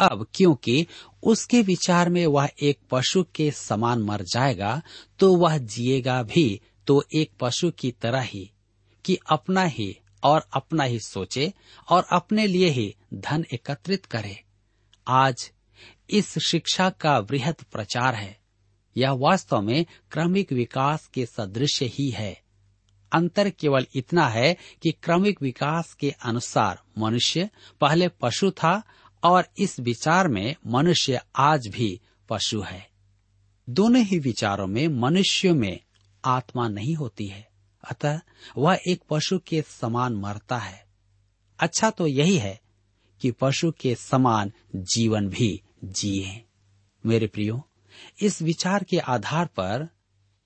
अब 0.00 0.26
क्योंकि 0.34 0.86
उसके 1.22 1.60
विचार 1.62 2.08
में 2.08 2.26
वह 2.26 2.48
एक 2.62 2.78
पशु 2.90 3.24
के 3.34 3.50
समान 3.50 4.02
मर 4.02 4.22
जाएगा 4.22 4.80
तो 5.18 5.34
वह 5.36 5.58
जिएगा 5.58 6.22
भी 6.22 6.60
तो 6.86 7.02
एक 7.14 7.30
पशु 7.40 7.70
की 7.70 7.90
तरह 7.92 8.20
ही, 8.20 8.50
कि 9.04 9.18
अपना 9.30 9.64
ही 9.64 9.96
और 10.22 10.46
अपना 10.52 10.84
ही 10.84 10.98
सोचे 11.00 11.52
और 11.88 12.06
अपने 12.12 12.46
लिए 12.46 12.68
ही 12.68 12.94
धन 13.14 13.44
एकत्रित 13.54 14.06
करे। 14.06 14.38
आज 15.06 15.50
इस 16.10 16.38
शिक्षा 16.38 16.90
का 16.90 17.18
वृहद 17.20 17.64
प्रचार 17.72 18.14
है। 18.14 18.41
यह 18.96 19.10
वास्तव 19.10 19.60
में 19.60 19.86
क्रमिक 20.10 20.52
विकास 20.52 21.06
के 21.06 21.26
सदृश 21.26 21.82
ही 21.82 22.10
है। 22.10 22.42
अंतर 23.12 23.50
केवल 23.50 23.86
इतना 23.94 24.28
है 24.28 24.56
कि 24.82 24.92
क्रमिक 24.92 25.42
विकास 25.42 25.94
के 25.94 26.10
अनुसार 26.10 26.82
मनुष्य 26.98 27.50
पहले 27.80 28.08
पशु 28.08 28.50
था 28.50 28.82
और 29.24 29.48
इस 29.58 29.80
विचार 29.80 30.28
में 30.28 30.54
मनुष्य 30.66 31.20
आज 31.36 31.66
भी 31.68 32.00
पशु 32.28 32.60
है। 32.60 32.88
दोनों 33.70 34.02
ही 34.02 34.18
विचारों 34.18 34.66
में 34.66 34.88
मनुष्य 34.88 35.52
में 35.52 35.80
आत्मा 36.24 36.68
नहीं 36.68 36.94
होती 36.94 37.26
है, 37.26 37.48
अतः 37.84 38.20
वह 38.56 38.78
एक 38.88 39.02
पशु 39.10 39.38
के 39.38 39.62
समान 39.62 40.14
मरता 40.14 40.58
है। 40.58 40.84
अच्छा 41.58 41.90
तो 41.90 42.06
यही 42.06 42.36
है 42.36 42.60
कि 43.20 43.30
पशु 43.30 43.72
के 43.72 43.94
समान 43.94 44.52
जीवन 44.74 45.28
भी 45.28 45.62
जिए। 45.84 46.44
मेरे 47.06 47.26
प्रियो 47.26 47.68
इस 48.20 48.42
विचार 48.42 48.84
के 48.84 48.98
आधार 48.98 49.46
पर 49.46 49.88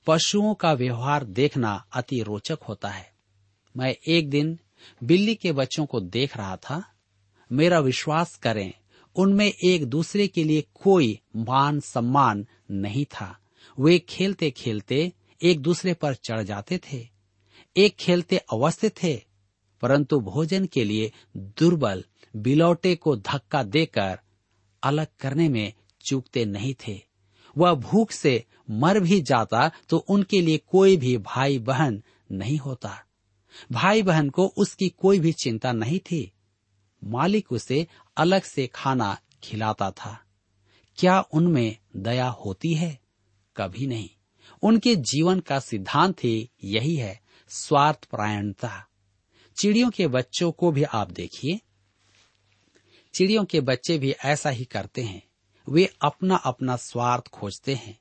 पशुओं 0.06 0.54
का 0.54 0.72
व्यवहार 0.72 1.24
देखना 1.24 1.84
अति 1.92 2.22
रोचक 2.22 2.58
होता 2.68 2.88
है। 2.88 3.12
मैं 3.76 3.94
एक 4.08 4.30
दिन 4.30 4.58
बिल्ली 5.04 5.34
के 5.34 5.52
बच्चों 5.52 5.86
को 5.86 6.00
देख 6.00 6.36
रहा 6.36 6.56
था। 6.56 6.92
मेरा 7.52 7.78
विश्वास 7.78 8.36
करें, 8.36 8.72
उनमें 9.16 9.52
एक 9.64 9.86
दूसरे 9.86 10.28
के 10.28 10.44
लिए 10.44 10.64
कोई 10.74 11.20
मान 11.36 11.80
सम्मान 11.80 12.46
नहीं 12.70 13.04
था। 13.04 13.38
वे 13.80 13.98
खेलते 13.98 14.50
खेलते 14.50 15.12
एक 15.42 15.60
दूसरे 15.60 15.94
पर 15.94 16.14
चढ़ 16.14 16.42
जाते 16.42 16.78
थे। 16.78 17.08
एक 17.76 17.96
खेलते 17.96 18.36
अवस्थित 18.36 18.94
थे, 19.02 19.22
परंतु 19.80 20.20
भोजन 20.20 20.66
के 20.66 20.84
लिए 20.84 21.12
दुर्बल, 21.36 22.04
बिलौटे 22.36 22.96
को 22.96 23.16
धक्का 23.16 23.62
देकर 23.62 24.18
अलग 24.82 25.06
करने 25.20 25.48
में 25.48 25.72
चूकते 26.06 26.44
नहीं 26.44 26.74
थे। 26.74 27.02
वह 27.56 27.74
भूख 27.74 28.10
से 28.10 28.44
मर 28.70 29.00
भी 29.00 29.20
जाता 29.20 29.70
तो 29.88 29.96
उनके 29.96 30.40
लिए 30.40 30.58
कोई 30.58 30.96
भी 30.96 31.18
भाई 31.18 31.58
बहन 31.58 32.02
नहीं 32.32 32.58
होता। 32.58 33.04
भाई 33.72 34.02
बहन 34.02 34.30
को 34.30 34.46
उसकी 34.46 34.88
कोई 34.88 35.18
भी 35.18 35.32
चिंता 35.32 35.72
नहीं 35.72 35.98
थी। 35.98 36.32
मालिक 37.04 37.52
उसे 37.52 37.86
अलग 38.16 38.42
से 38.42 38.66
खाना 38.66 39.18
खिलाता 39.42 39.90
था। 39.90 40.22
क्या 40.96 41.20
उनमें 41.20 41.76
दया 41.96 42.28
होती 42.28 42.74
है? 42.74 43.00
कभी 43.56 43.86
नहीं। 43.86 44.10
उनके 44.62 44.96
जीवन 44.96 45.40
का 45.40 45.58
सिद्धांत 45.58 46.24
ही 46.24 46.50
यही 46.64 46.96
है 46.96 47.20
स्वार्थ 47.48 48.04
परायणता 48.04 48.86
चिड़ियों 49.60 49.90
के 49.90 50.06
बच्चों 50.06 50.52
को 50.52 50.72
भी 50.72 50.82
आप 50.82 51.10
देखिए। 51.10 51.60
चिड़ियों 53.14 53.44
के 53.44 53.60
बच्चे 53.60 53.98
भी 53.98 54.10
ऐसा 54.10 54.50
ही 54.50 54.64
करते 54.64 55.02
हैं। 55.02 55.25
वे 55.68 55.94
अपना 56.02 56.36
अपना 56.36 56.76
स्वार्थ 56.76 57.28
खोजते 57.28 57.74
हैं। 57.74 57.98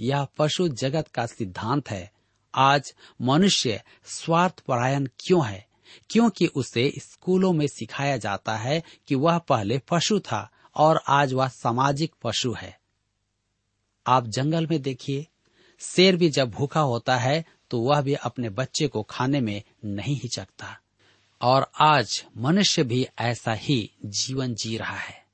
यह 0.00 0.26
पशु 0.38 0.68
जगत 0.68 1.08
का 1.08 1.26
सिद्धांत 1.26 1.90
है। 1.90 2.12
आज 2.54 2.94
मनुष्य 3.22 3.82
स्वार्थ 4.04 4.60
परायण 4.60 5.06
क्यों 5.06 5.46
है? 5.46 5.66
क्योंकि 6.10 6.46
उसे 6.46 6.92
स्कूलों 6.98 7.52
में 7.52 7.66
सिखाया 7.66 8.16
जाता 8.16 8.56
है 8.56 8.82
कि 9.08 9.14
वह 9.14 9.38
पहले 9.38 9.78
पशु 9.78 10.20
था 10.20 10.50
और 10.74 11.00
आज 11.08 11.32
वह 11.32 11.48
सामाजिक 11.48 12.14
पशु 12.22 12.52
है। 12.52 12.80
आप 14.06 14.26
जंगल 14.26 14.66
में 14.66 14.82
देखिए, 14.82 15.26
शेर 15.80 16.16
भी 16.16 16.30
जब 16.30 16.50
भूखा 16.50 16.80
होता 16.80 17.16
है 17.16 17.44
तो 17.70 17.80
वह 17.80 18.00
भी 18.00 18.14
अपने 18.14 18.48
बच्चे 18.48 18.88
को 18.88 19.02
खाने 19.02 19.40
में 19.40 19.62
नहीं 19.84 20.16
हिचकता। 20.16 20.78
और 21.42 21.70
आज 21.80 22.24
मनुष्य 22.36 22.84
भी 22.84 23.06
ऐसा 23.18 23.52
ही 23.52 23.90
जीवन 24.04 24.54
जी 24.54 24.76
रहा 24.76 24.96
है। 24.96 25.26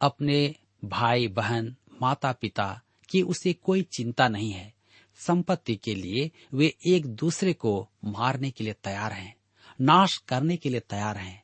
अपने 0.00 0.54
भाई, 0.84 1.28
बहन 1.28 1.76
माता 2.02 2.32
पिता 2.32 2.80
की 3.08 3.22
उसे 3.22 3.52
कोई 3.52 3.82
चिंता 3.82 4.28
नहीं 4.28 4.52
है। 4.52 4.74
संपत्ति 5.16 5.76
के 5.76 5.94
लिए 5.94 6.30
वे 6.54 6.76
एक 6.86 7.06
दूसरे 7.06 7.52
को 7.52 7.88
मारने 8.04 8.50
के 8.50 8.64
लिए 8.64 8.72
तैयार 8.72 9.12
हैं, 9.12 9.36
नाश 9.80 10.16
करने 10.16 10.56
के 10.56 10.68
लिए 10.68 10.80
तैयार 10.80 11.16
हैं, 11.16 11.42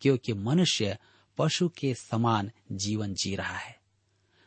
क्योंकि 0.00 0.32
मनुष्य 0.32 0.98
पशु 1.38 1.68
के 1.68 1.94
समान 1.94 2.50
जीवन 2.72 3.14
जी 3.14 3.34
रहा 3.36 3.56
है। 3.56 3.80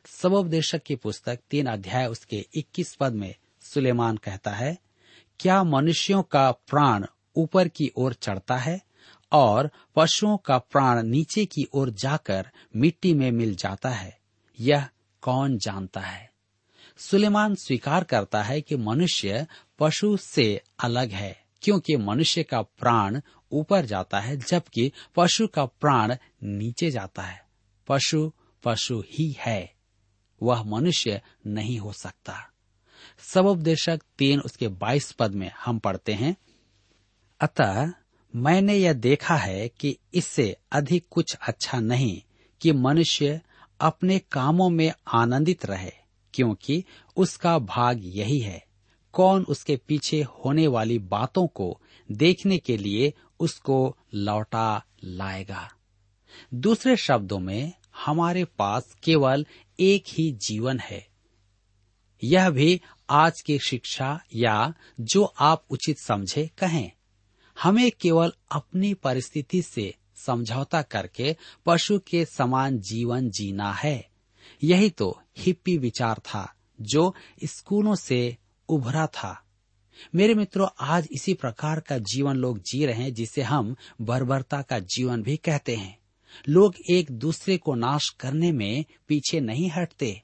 सबोपदेशक 0.06 0.84
की 0.84 0.96
पुस्तक 0.96 1.40
तीन 1.50 1.66
अध्याय 1.66 2.08
उसके 2.08 2.46
21 2.56 2.96
पद 2.96 3.14
में 3.14 3.36
सुलेमान 3.62 4.18
कहता 4.18 4.52
है, 4.52 4.78
क्या 5.40 5.64
मनुष्यों 5.64 6.24
का 6.24 6.52
प्राण 6.52 7.06
ऊपर 7.36 7.68
की 7.68 7.92
ओर 7.96 8.14
चढ़ता 8.14 8.58
है 8.58 8.82
और 9.32 9.72
पशुओं 9.96 10.38
का 10.38 10.58
प्राण 10.58 11.04
नीचे 11.04 11.46
की 11.46 11.68
ओर 11.74 11.90
जाकर 11.90 12.52
मिट्टी 12.76 13.14
में 13.14 13.32
मिल 13.32 13.56
जाता 13.56 13.90
है? 13.90 14.20
यह 14.60 14.88
कौन 15.22 15.58
जानता 15.58 16.02
है? 16.02 16.32
सुलेमान 16.98 17.56
स्वीकार 17.56 18.04
करता 18.04 18.44
है 18.44 18.62
कि 18.62 18.76
मनुष्य 18.76 19.48
पशु 19.80 20.18
से 20.18 20.62
अलग 20.80 21.12
है, 21.12 21.46
क्योंकि 21.62 21.98
मनुष्य 21.98 22.44
का 22.44 22.62
प्राण 22.62 23.22
ऊपर 23.52 23.86
जाता 23.86 24.20
है, 24.20 24.38
जबकि 24.38 24.92
पशु 25.16 25.48
का 25.48 25.66
प्राण 25.66 26.16
नीचे 26.44 26.92
जाता 26.92 27.22
है। 27.22 27.46
पशु 27.88 28.34
पशु 28.64 29.04
ही 29.12 29.36
है, 29.40 29.74
वह 30.44 30.64
मनुष्य 30.64 31.22
नहीं 31.48 31.80
हो 31.80 31.94
सकता। 31.94 32.52
सबोपदेशक 33.20 34.02
तीन 34.18 34.40
उसके 34.40 34.68
बाईस 34.68 35.12
पद 35.12 35.32
में 35.32 35.52
हम 35.66 35.80
पढ़ते 35.80 36.14
हैं। 36.14 36.36
अतः 37.40 37.94
मैंने 38.36 38.76
यह 38.76 38.94
देखा 38.94 39.36
है 39.36 39.70
कि 39.70 39.98
इससे 40.14 40.58
अधिक 40.72 41.06
कुछ 41.12 41.36
अच्छा 41.48 41.80
नहीं 41.80 42.22
कि 42.62 42.72
मनुष्य 42.72 43.42
अपने 43.80 44.20
कामों 44.20 44.70
में 44.70 44.94
आनंदित 45.08 45.66
रहे, 45.66 45.92
क्योंकि 46.34 46.84
उसका 47.16 47.60
भाग 47.60 48.00
यही 48.04 48.40
है। 48.40 48.66
कौन 49.14 49.44
उसके 49.44 49.78
पीछे 49.78 50.24
होने 50.24 50.68
वाली 50.68 51.00
बातों 51.00 51.48
को 51.48 51.82
देखने 52.12 52.58
के 52.58 52.78
लिए 52.78 53.14
उसको 53.40 53.98
लौटा 54.14 54.86
लाएगा? 55.04 55.72
दूसरे 56.54 56.98
शब्दों 56.98 57.40
में, 57.40 57.74
हमारे 58.06 58.46
पास 58.46 58.98
केवल 59.04 59.46
एक 59.80 60.04
ही 60.08 60.32
जीवन 60.32 60.80
है। 60.80 61.08
यह 62.24 62.50
भी 62.50 62.82
आज 63.10 63.42
की 63.42 63.60
शिक्षा 63.60 64.24
या 64.36 64.74
जो 65.00 65.24
आप 65.24 65.66
उचित 65.70 66.00
समझे, 66.00 66.50
कहें। 66.58 66.92
हमें 67.62 67.92
केवल 67.92 68.34
अपनी 68.52 68.94
परिस्थिति 68.94 69.62
से 69.62 69.96
समझौता 70.26 70.82
करके 70.82 71.36
पशु 71.66 72.00
के 72.00 72.26
समान 72.26 72.80
जीवन 72.80 73.30
जीना 73.30 73.74
है। 73.74 74.10
यही 74.64 74.90
तो 74.90 75.22
हिप्पी 75.38 75.78
विचार 75.78 76.20
था, 76.20 76.54
जो 76.82 77.16
स्कूलों 77.46 77.96
से 77.96 78.38
उभरा 78.70 79.08
था। 79.08 79.44
मेरे 80.16 80.34
मित्रों, 80.34 80.68
आज 80.80 81.08
इसी 81.12 81.34
प्रकार 81.34 81.80
का 81.80 81.98
जीवन 81.98 82.36
लोग 82.36 82.60
जी 82.60 82.86
रहे 82.86 83.04
हैं, 83.04 83.14
जिसे 83.14 83.42
हम 83.42 83.76
बर्बरता 84.02 84.62
का 84.62 84.80
जीवन 84.80 85.24
भी 85.24 85.38
कहते 85.38 85.76
हैं। 85.76 86.00
लोग 86.50 86.76
एक 86.90 87.12
दूसरे 87.12 87.58
को 87.58 87.76
नाश 87.76 88.10
करने 88.10 88.52
में 88.52 88.86
पीछे 89.08 89.40
नहीं 89.40 89.70
हटते। 89.70 90.22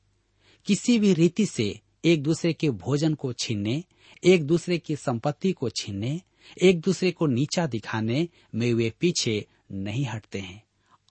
किसी 0.65 0.99
भी 0.99 1.13
रीति 1.13 1.45
से 1.45 1.79
एक 2.05 2.23
दूसरे 2.23 2.53
के 2.53 2.69
भोजन 2.69 3.13
को 3.13 3.33
छीनने, 3.33 3.83
एक 4.23 4.43
दूसरे 4.43 4.77
की 4.77 4.95
संपत्ति 4.95 5.51
को 5.51 5.69
छीनने, 5.69 6.21
एक 6.61 6.81
दूसरे 6.81 7.11
को 7.11 7.27
नीचा 7.27 7.67
दिखाने 7.67 8.27
में 8.55 8.73
वे 8.73 8.93
पीछे 8.99 9.47
नहीं 9.71 10.05
हटते 10.05 10.39
हैं 10.39 10.63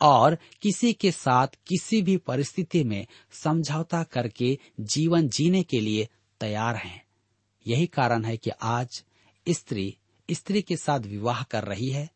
और 0.02 0.38
किसी 0.62 0.92
के 0.92 1.12
साथ 1.12 1.46
किसी 1.46 2.02
भी 2.02 2.16
परिस्थिति 2.16 2.84
में 2.84 3.06
समझौता 3.32 4.02
करके 4.02 4.58
जीवन 4.80 5.28
जीने 5.28 5.62
के 5.62 5.80
लिए 5.80 6.08
तैयार 6.40 6.76
हैं। 6.76 7.06
यही 7.66 7.86
कारण 7.86 8.24
है 8.24 8.36
कि 8.36 8.50
आज 8.50 9.04
स्त्री 9.48 9.96
स्त्री 10.30 10.62
के 10.62 10.76
साथ 10.76 11.00
विवाह 11.00 11.42
कर 11.42 11.64
रही 11.64 11.88
है, 11.88 12.10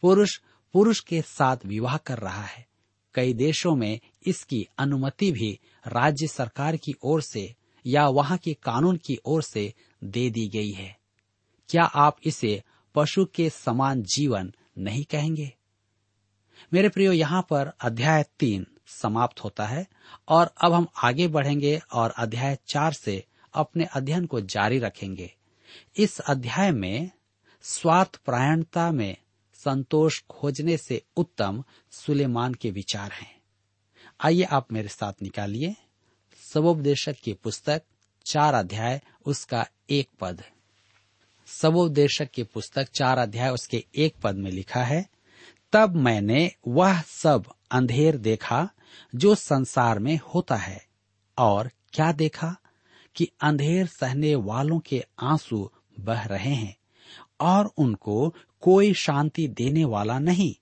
पुरुष 0.00 0.40
पुरुष 0.72 1.00
के 1.00 1.22
साथ 1.22 1.56
विवाह 1.66 1.96
कर 1.96 2.18
रहा 2.18 2.42
है। 2.42 2.66
कई 3.14 3.32
देशों 3.34 3.76
में 3.76 4.00
इसकी 4.26 4.68
अनुमति 4.78 5.32
भी 5.32 5.58
राज्य 5.86 6.26
सरकार 6.26 6.76
की 6.76 6.94
ओर 7.02 7.22
से 7.22 7.54
या 7.86 8.08
वहाँ 8.08 8.38
के 8.38 8.54
कानून 8.54 8.96
की 8.96 9.18
ओर 9.24 9.42
से 9.42 9.74
दे 10.04 10.30
दी 10.30 10.48
गई 10.48 10.70
है। 10.70 10.98
क्या 11.68 11.84
आप 11.84 12.16
इसे 12.24 12.62
पशु 12.94 13.24
के 13.24 13.50
समान 13.50 14.02
जीवन 14.02 14.52
नहीं 14.78 15.04
कहेंगे? 15.04 15.52
मेरे 16.72 16.88
प्रियो, 16.88 17.12
यहाँ 17.12 17.46
पर 17.50 17.72
अध्याय 17.80 18.24
तीन 18.38 18.66
समाप्त 18.86 19.44
होता 19.44 19.66
है 19.66 19.86
और 20.28 20.54
अब 20.60 20.72
हम 20.72 20.86
आगे 21.04 21.28
बढ़ेंगे 21.28 21.80
और 21.92 22.10
अध्याय 22.10 22.58
चार 22.68 22.92
से 22.92 23.24
अपने 23.54 23.84
अध्ययन 23.84 24.26
को 24.26 24.40
जारी 24.40 24.78
रखेंगे। 24.78 25.34
इस 25.96 26.20
अध्याय 26.20 26.70
में 26.70 27.10
स्वार्थ 27.62 28.16
प्रायणता 28.16 28.90
में 28.92 29.16
संतोष 29.54 30.22
खोजने 30.30 30.76
से 30.76 31.02
उत्तम 31.16 31.64
सुलेमान 31.90 32.54
के 32.54 32.70
विचार 32.70 33.12
हैं। 33.12 33.40
आइए 34.20 34.42
आप 34.42 34.72
मेरे 34.72 34.88
साथ 34.88 35.12
निकालिए। 35.22 35.76
सबोपदेशक 36.52 37.14
की 37.24 37.32
पुस्तक 37.32 37.82
चार 38.26 38.54
अध्याय, 38.54 39.00
उसका 39.26 39.66
एक 39.90 40.08
पद। 40.20 40.42
सबोपदेशक 41.46 42.30
की 42.30 42.42
पुस्तक 42.42 42.88
चार 42.90 43.18
अध्याय, 43.18 43.50
उसके 43.50 43.84
एक 43.94 44.14
पद 44.22 44.34
में 44.34 44.50
लिखा 44.50 44.84
है 44.84 45.08
तब 45.72 45.96
मैंने 45.96 46.52
वह 46.68 47.00
सब 47.00 47.44
अंधेर 47.70 48.16
देखा 48.16 48.70
जो 49.14 49.34
संसार 49.34 49.98
में 49.98 50.20
होता 50.34 50.56
है। 50.56 50.86
और 51.38 51.70
क्या 51.92 52.12
देखा? 52.12 52.56
कि 53.16 53.28
अंधेर 53.40 53.86
सहने 53.86 54.34
वालों 54.34 54.78
के 54.78 55.04
आँसू 55.20 55.70
बह 56.00 56.22
रहे 56.22 56.54
हैं, 56.54 56.76
और 57.40 57.66
उनको 57.76 58.34
कोई 58.60 58.94
शांति 58.94 59.48
देने 59.48 59.84
वाला 59.84 60.18
नहीं। 60.18 60.54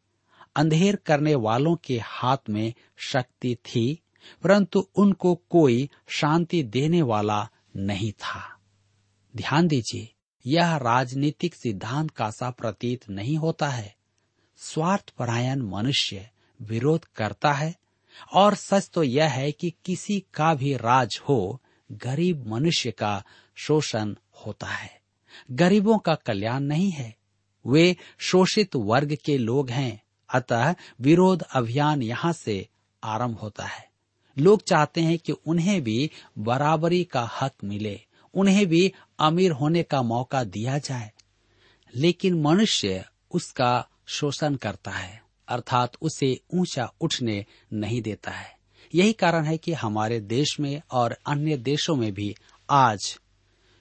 अंधेर 0.57 0.97
करने 0.97 1.35
वालों 1.35 1.77
के 1.77 2.01
हाथ 2.05 2.37
में 2.49 2.75
शक्ति 2.97 3.55
थी, 3.55 4.03
परंतु 4.43 4.89
उनको 4.95 5.35
कोई 5.35 5.91
शांति 6.09 6.63
देने 6.63 7.03
वाला 7.03 7.49
नहीं 7.77 8.13
था। 8.13 8.59
ध्यान 9.37 9.69
दीजिए, 9.69 10.15
यह 10.47 10.77
राजनीतिक 10.77 11.55
सिद्धांत 11.55 12.11
का 12.11 12.31
सा 12.31 12.51
प्रतीत 12.51 13.09
नहीं 13.11 13.37
होता 13.37 13.69
है। 13.69 14.00
स्वार्थ 14.63 15.11
परायण 15.11 15.63
मनुष्य 15.63 16.31
विरोध 16.63 17.05
करता 17.05 17.53
है, 17.53 17.75
और 18.33 18.55
सच 18.55 18.91
तो 18.95 19.03
यह 19.03 19.29
है 19.29 19.53
कि 19.53 19.75
किसी 19.85 20.25
का 20.35 20.55
भी 20.55 20.77
राज 20.77 21.21
हो, 21.29 21.63
गरीब 21.93 22.47
मनुष्य 22.47 22.91
का 22.91 23.25
शोषण 23.57 24.15
होता 24.47 24.67
है। 24.67 25.01
गरीबों 25.51 25.99
का 25.99 26.15
कल्याण 26.15 26.61
नहीं 26.61 26.91
है। 26.91 27.17
वे 27.67 27.97
शोषित 28.19 28.77
वर्ग 28.77 29.19
के 29.25 29.39
लोग 29.39 29.71
हैं, 29.71 30.03
अतः 30.35 30.75
विरोध 31.01 31.43
अभियान 31.43 32.03
यहाँ 32.03 32.33
से 32.33 32.69
आरंभ 33.05 33.37
होता 33.37 33.65
है। 33.65 33.89
लोग 34.39 34.63
चाहते 34.63 35.01
हैं 35.01 35.19
कि 35.19 35.33
उन्हें 35.33 35.83
भी 35.83 36.11
बराबरी 36.39 37.05
का 37.05 37.31
हक 37.41 37.53
मिले, 37.65 38.01
उन्हें 38.35 38.67
भी 38.67 38.93
अमीर 39.19 39.51
होने 39.51 39.83
का 39.83 40.03
मौका 40.03 40.45
दिया 40.45 40.79
जाए। 40.79 41.13
लेकिन 41.97 42.43
मनुष्य 42.43 43.05
उसका 43.31 43.87
शोषण 44.11 44.55
करता 44.55 44.91
है, 44.91 45.23
अर्थात 45.49 45.93
उसे 46.03 46.41
ऊँचा 46.55 46.93
उठने 47.01 47.47
नहीं 47.73 48.03
देता 48.03 48.31
है। 48.31 48.57
यही 48.95 49.13
कारण 49.13 49.45
है 49.45 49.59
कि 49.59 49.73
हमारे 49.73 50.21
देश 50.21 50.61
में 50.61 50.83
और 50.91 51.19
अन्य 51.27 51.57
देशों 51.57 51.97
में 51.97 52.15
भी 52.15 52.35
आज 52.71 53.19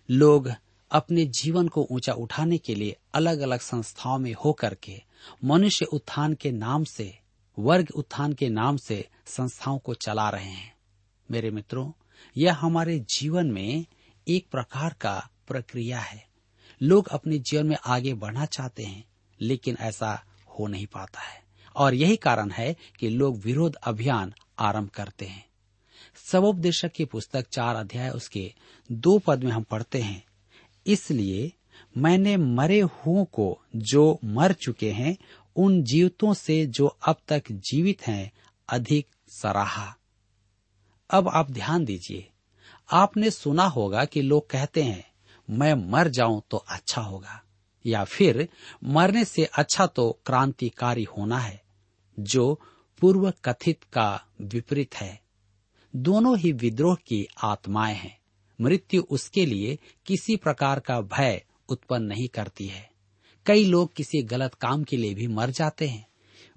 लोग 0.10 0.52
अपने 0.92 1.26
जीवन 1.26 1.68
को 1.68 1.88
ऊँचा 1.92 2.14
उठाने 2.14 2.58
के 2.58 2.76
लिए 2.76 2.96
अलग 3.14 3.40
अलग 3.40 3.60
संस्थाओं 3.60 4.20
में 4.20 4.34
होकर 4.34 4.74
के, 4.74 5.04
मनुष्य 5.46 5.86
उत्थान 5.86 6.34
के 6.34 6.52
नाम 6.52 6.84
से, 6.84 7.20
वर्ग 7.60 7.88
उत्थान 7.96 8.34
के 8.34 8.50
नाम 8.50 8.78
से 8.78 9.10
संस्थाओं 9.26 9.78
को 9.78 9.94
चला 9.94 10.30
रहे 10.30 10.50
हैं। 10.50 10.76
मेरे 11.32 11.52
मित्रों, 11.52 11.92
यह 12.38 12.54
हमारे 12.54 13.00
जीवन 13.00 13.52
में 13.52 13.86
एक 14.28 14.48
प्रकार 14.52 14.96
का 15.02 15.30
प्रक्रिया 15.48 16.00
है। 16.00 16.28
लोग 16.82 17.08
अपने 17.08 17.40
जीवन 17.40 17.66
में 17.66 17.78
आगे 17.86 18.14
बढ़ना 18.14 18.46
चाहते 18.46 18.84
हैं 18.84 19.10
लेकिन 19.42 19.78
ऐसा 19.80 20.24
हो 20.48 20.68
नहीं 20.68 20.86
पाता 20.86 21.20
है। 21.20 21.44
और 21.76 21.94
यही 21.94 22.16
कारण 22.16 22.52
है 22.52 22.76
कि 23.00 23.10
लोग 23.10 23.38
विरोध 23.38 23.76
अभियान 23.76 24.34
आरंभ 24.60 24.90
करते 24.90 25.26
हैं। 25.26 25.50
सबोपदेशक 26.32 26.92
की 26.92 27.06
पुस्तक 27.06 27.50
चार 27.50 27.76
अध्याय 27.76 28.10
उसके 28.10 28.54
दो 28.92 29.20
पद 29.20 29.44
में 29.44 29.52
हम 29.52 29.64
पढ़ते 29.64 30.02
हैं। 30.02 30.26
इसलिए 30.88 31.52
मैंने 31.98 32.38
मरे 32.38 32.80
हुओं 32.80 33.26
को 33.26 33.62
जो 33.76 34.20
मर 34.26 34.54
चुके 34.54 34.92
हैं, 34.92 35.18
उन 35.56 35.84
जीवितों 35.84 36.34
से 36.34 36.66
जो 36.66 36.86
अब 36.86 37.16
तक 37.28 37.44
जीवित 37.52 38.08
हैं, 38.08 38.32
अधिक 38.70 39.08
सराहा। 39.28 39.96
अब 41.10 41.28
आप 41.28 41.52
ध्यान 41.52 41.86
दीजिए। 41.86 42.30
आपने 42.92 43.32
सुना 43.32 43.66
होगा 43.66 44.06
कि 44.06 44.22
लोग 44.22 44.50
कहते 44.50 44.84
हैं, 44.84 45.12
मैं 45.50 45.74
मर 45.74 46.08
जाऊँ 46.08 46.42
तो 46.52 46.58
अच्छा 46.58 47.02
होगा। 47.02 47.44
या 47.86 48.04
फिर 48.04 48.50
मरने 48.84 49.26
से 49.26 49.46
अच्छा 49.46 49.86
तो 49.86 50.20
क्रांतिकारी 50.26 51.04
होना 51.04 51.40
है, 51.40 51.62
जो 52.20 52.62
पूर्व 53.00 53.34
कथित 53.46 53.84
का 53.84 54.26
विपरीत 54.42 54.96
है। 54.96 55.22
दोनों 55.96 56.38
ही 56.38 56.52
विद्रोह 56.52 56.96
की 56.96 57.28
आत्माएँ 57.44 57.96
हैं। 57.96 58.20
मृत्यु 58.62 59.04
उसके 59.10 59.46
लिए 59.46 59.80
किसी 60.06 60.36
प्रकार 60.36 60.80
का 60.80 61.02
भय 61.02 61.44
उत्पन्न 61.70 62.04
नहीं 62.04 62.28
करती 62.28 62.68
है। 62.68 62.90
कई 63.46 63.66
लोग 63.66 63.94
किसी 63.94 64.22
गलत 64.22 64.54
काम 64.54 64.84
के 64.84 64.98
लिए 64.98 65.14
भी 65.14 65.28
मर 65.28 65.50
जाते 65.50 65.88
हैं। 65.88 66.08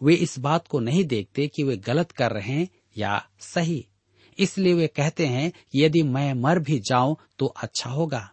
वे 0.02 0.14
इस 0.14 0.38
बात 0.38 0.68
को 0.68 0.80
नहीं 0.80 1.04
देखते 1.04 1.48
कि 1.48 1.62
वे 1.62 1.76
गलत 1.76 2.10
कर 2.10 2.30
रहे 2.30 2.52
हैं 2.52 2.68
या 2.98 3.28
सही। 3.40 3.86
इसलिए 4.38 4.74
वे 4.74 4.86
कहते 4.86 5.26
हैं, 5.26 5.52
यदि 5.74 6.02
मैं 6.02 6.34
मर 6.34 6.58
भी 6.58 6.78
जाऊँ 6.78 7.16
तो 7.38 7.46
अच्छा 7.46 7.90
होगा। 7.90 8.31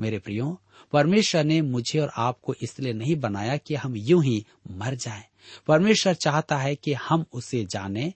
मेरे 0.00 0.18
प्रियो, 0.18 0.60
परमेश्वर 0.92 1.44
ने 1.44 1.60
मुझे 1.62 1.98
और 1.98 2.10
आपको 2.16 2.54
इसलिए 2.62 2.92
नहीं 2.92 3.16
बनाया 3.16 3.56
कि 3.56 3.74
हम 3.74 3.96
यूँ 3.96 4.24
ही 4.24 4.44
मर 4.70 4.94
जाएँ। 4.94 5.24
परमेश्वर 5.66 6.14
चाहता 6.14 6.56
है 6.56 6.74
कि 6.74 6.92
हम 6.92 7.24
उसे 7.32 7.64
जाने, 7.64 8.14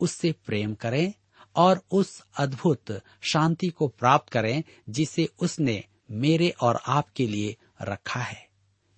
उससे 0.00 0.34
प्रेम 0.46 0.74
करें 0.74 1.12
और 1.56 1.80
उस 1.90 2.24
अद्भुत 2.38 3.02
शांति 3.22 3.68
को 3.68 3.88
प्राप्त 3.88 4.32
करें 4.32 4.62
जिसे 4.90 5.28
उसने 5.38 5.84
मेरे 6.10 6.48
और 6.60 6.80
आपके 6.86 7.26
लिए 7.26 7.56
रखा 7.82 8.20
है 8.20 8.46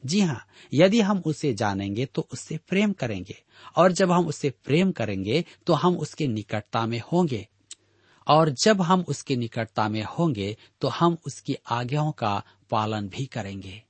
जी 0.06 0.20
हाँ 0.20 0.46
यदि 0.74 1.00
हम 1.00 1.22
उसे 1.26 1.54
जानेंगे 1.54 2.06
तो 2.06 2.28
उससे 2.32 2.58
प्रेम 2.68 2.92
करेंगे 2.92 3.36
और 3.76 3.92
जब 3.92 4.12
हम 4.12 4.26
उससे 4.26 4.50
प्रेम 4.50 4.92
करेंगे 4.92 5.44
तो 5.66 5.72
हम 5.72 5.96
उसके 5.96 6.26
निकटता 6.26 6.86
में 6.86 7.00
होंगे 7.12 7.48
और 8.28 8.50
जब 8.64 8.82
हम 8.82 9.04
उसके 9.08 9.36
निकटता 9.36 9.88
में 9.88 10.02
होंगे 10.10 10.56
तो 10.80 10.88
हम 10.88 11.16
उसकी 11.26 11.54
आज्ञाओं 11.70 12.12
का 12.12 12.42
पालन 12.70 13.08
भी 13.08 13.26
करेंगे। 13.26 13.82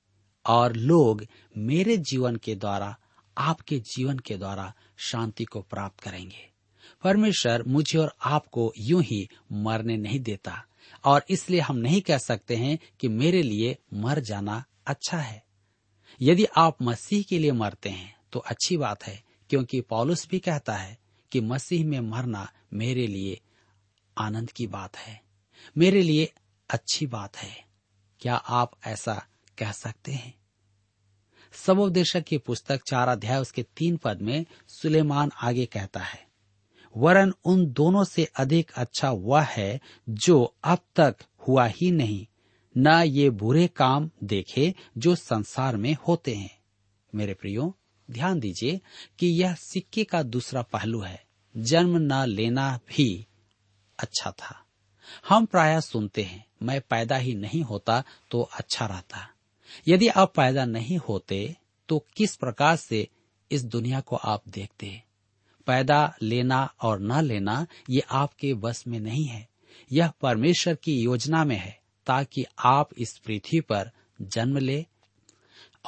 और 0.45 0.73
लोग 0.73 1.25
मेरे 1.57 1.97
जीवन 1.97 2.37
के 2.37 2.55
द्वारा, 2.55 2.97
आपके 3.37 3.79
जीवन 3.87 4.19
के 4.19 4.37
द्वारा 4.37 4.73
शांति 4.99 5.45
को 5.45 5.61
प्राप्त 5.61 6.01
करेंगे। 6.01 6.49
परमेश्वर 7.05 7.63
मुझे 7.63 7.99
और 7.99 8.13
आपको 8.25 8.73
यूँ 8.79 9.03
ही 9.03 9.29
मरने 9.53 9.97
नहीं 9.97 10.21
देता, 10.21 10.65
और 11.05 11.25
इसलिए 11.31 11.61
हम 11.61 11.77
नहीं 11.77 12.01
कह 12.01 12.19
सकते 12.19 12.57
हैं 12.57 12.79
कि 13.01 13.09
मेरे 13.09 13.43
लिए 13.43 13.77
मर 13.95 14.21
जाना 14.21 14.65
अच्छा 14.87 15.19
है। 15.19 15.43
यदि 16.21 16.45
आप 16.57 16.83
मसीह 16.83 17.23
के 17.23 17.39
लिए 17.39 17.53
मरते 17.53 17.89
हैं 17.89 18.15
तो 18.33 18.39
अच्छी 18.41 18.77
बात 18.77 19.05
है, 19.05 19.23
क्योंकि 19.51 19.81
पॉलुस 19.81 20.27
भी 20.31 20.39
कहता 20.39 20.75
है 20.75 20.99
कि 21.33 21.41
मसीह 21.41 21.85
में 21.87 22.01
मरना 22.01 22.49
मेरे 22.73 23.07
लिए 23.07 23.41
आनंद 24.19 24.51
की 24.51 24.67
बात 24.67 24.97
है। 24.97 25.21
मेरे 25.79 26.03
लिए 26.03 26.33
अच्छी 26.71 27.07
बात 27.07 27.37
है। 27.37 27.65
क्या 28.21 28.35
आप 28.35 28.73
ऐसा 28.87 29.27
कह 29.59 29.73
सकते 29.73 30.13
हैं? 30.13 30.35
सबोपदेशक 31.53 32.23
की 32.23 32.39
पुस्तक 32.39 32.81
चार 32.91 33.09
अध्याय 33.09 33.41
उसके 33.41 33.63
तीन 33.63 33.97
पद 33.97 34.23
में 34.23 34.45
सुलेमान 34.69 35.31
आगे 35.43 35.67
कहता 35.67 36.01
है, 36.01 36.27
वरन 36.97 37.33
उन 37.45 37.67
दोनों 37.67 38.05
से 38.05 38.25
अधिक 38.25 38.71
अच्छा 38.71 39.11
वह 39.11 39.43
है 39.43 39.81
जो 40.09 40.55
अब 40.65 40.79
तक 40.97 41.17
हुआ 41.49 41.67
ही 41.67 41.91
नहीं। 41.91 42.27
न 42.77 43.03
ये 43.03 43.31
बुरे 43.31 43.67
काम 43.69 44.11
देखे 44.25 44.75
जो 44.99 45.15
संसार 45.15 45.77
में 45.77 45.97
होते 46.09 46.35
हैं। 46.35 46.59
मेरे 47.15 47.35
प्रियो, 47.35 47.77
ध्यान 48.11 48.41
दीजिए 48.41 48.81
कि 49.19 49.27
यह 49.27 49.55
सिक्के 49.55 50.05
का 50.05 50.23
दूसरा 50.23 50.63
पहलू 50.63 51.01
है। 51.01 51.25
जन्म 51.57 51.97
न 51.97 52.27
लेना 52.27 52.81
भी 52.89 53.28
अच्छा 53.99 54.31
था। 54.31 54.65
हम 55.29 55.47
प्राय 55.47 55.81
सुनते 55.81 56.23
हैं, 56.23 56.45
मैं 56.63 56.81
पैदा 56.81 57.17
ही 57.17 57.35
नहीं 57.35 57.63
होता 57.63 58.03
तो 58.31 58.43
अच्छा 58.43 58.87
रहता। 58.87 59.29
यदि 59.89 60.09
आप 60.09 60.35
पैदा 60.35 60.65
नहीं 60.65 60.99
होते 60.99 61.57
तो 61.89 61.99
किस 62.17 62.37
प्रकार 62.37 62.77
से 62.77 63.09
इस 63.51 63.65
दुनिया 63.65 64.01
को 64.01 64.17
आप 64.17 64.43
देखते? 64.49 65.03
पैदा, 65.67 66.15
लेना 66.23 66.75
और 66.83 67.01
न 67.01 67.21
लेना, 67.25 67.67
ये 67.91 68.03
आपके 68.11 68.55
बस 68.55 68.85
में 68.87 69.01
नहीं 69.01 69.25
है। 69.25 69.49
यह 69.93 70.09
परमेश्वर 70.21 70.75
की 70.75 70.93
योजना 71.01 71.45
में 71.45 71.57
है, 71.57 71.79
ताकि 72.07 72.45
आप 72.59 72.89
इस 72.99 73.19
पृथ्वी 73.19 73.61
पर 73.61 73.91
जन्म 74.23 74.59
ले 74.59 74.87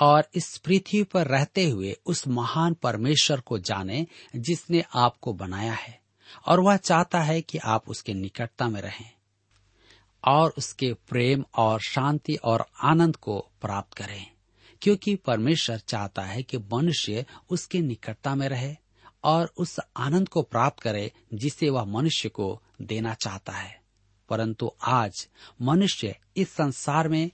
और 0.01 0.29
इस 0.35 0.59
पृथ्वी 0.59 1.03
पर 1.03 1.27
रहते 1.27 1.65
हुए 1.65 1.97
उस 2.07 2.29
महान 2.29 2.75
परमेश्वर 2.75 3.41
को 3.41 3.59
जाने 3.59 4.07
जिसने 4.37 4.85
आपको 4.95 5.33
बनाया 5.33 5.73
है। 5.73 6.01
और 6.47 6.61
वह 6.61 6.77
चाहता 6.77 7.21
है 7.21 7.41
कि 7.41 7.59
आप 7.59 7.89
उसके 7.89 8.15
निकटता 8.15 8.69
में 8.69 8.81
रहें 8.81 9.11
और 10.25 10.55
उसके 10.59 10.93
प्रेम 10.93 11.45
और 11.55 11.81
शांति 11.81 12.35
और 12.35 12.67
आनंद 12.83 13.17
को 13.17 13.51
प्राप्त 13.61 13.95
करें, 13.95 14.27
क्योंकि 14.83 15.17
परमेश्वर 15.17 15.79
चाहता 15.79 16.23
है 16.23 16.43
कि 16.43 16.59
मनुष्य 16.59 17.27
उसके 17.51 17.81
निकटता 17.81 18.35
में 18.35 18.49
रहे 18.49 18.77
और 19.25 19.53
उस 19.57 19.81
आनंद 19.97 20.29
को 20.29 20.43
प्राप्त 20.43 20.81
करे 20.81 21.13
जिसे 21.35 21.71
वह 21.71 21.85
मनुष्य 21.85 22.29
को 22.29 22.63
देना 22.83 23.15
चाहता 23.15 23.53
है। 23.53 23.81
परंतु 24.29 24.71
आज 24.83 25.29
मनुष्य 25.63 26.19
इस 26.37 26.53
संसार 26.53 27.09
में 27.09 27.31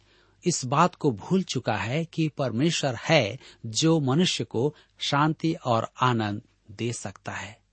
इस 0.47 0.65
बात 0.65 0.95
को 0.95 1.11
भूल 1.11 1.43
चुका 1.43 1.77
है 1.77 2.05
कि 2.05 2.29
परमेश्वर 2.29 2.95
है 2.95 3.39
जो 3.67 4.01
मनुष्य 4.01 4.45
को 4.45 4.75
शांति 4.99 5.55
और 5.55 5.93
आनंद 6.01 6.43
दे 6.71 6.93
सकता 6.93 7.33
है। 7.33 7.66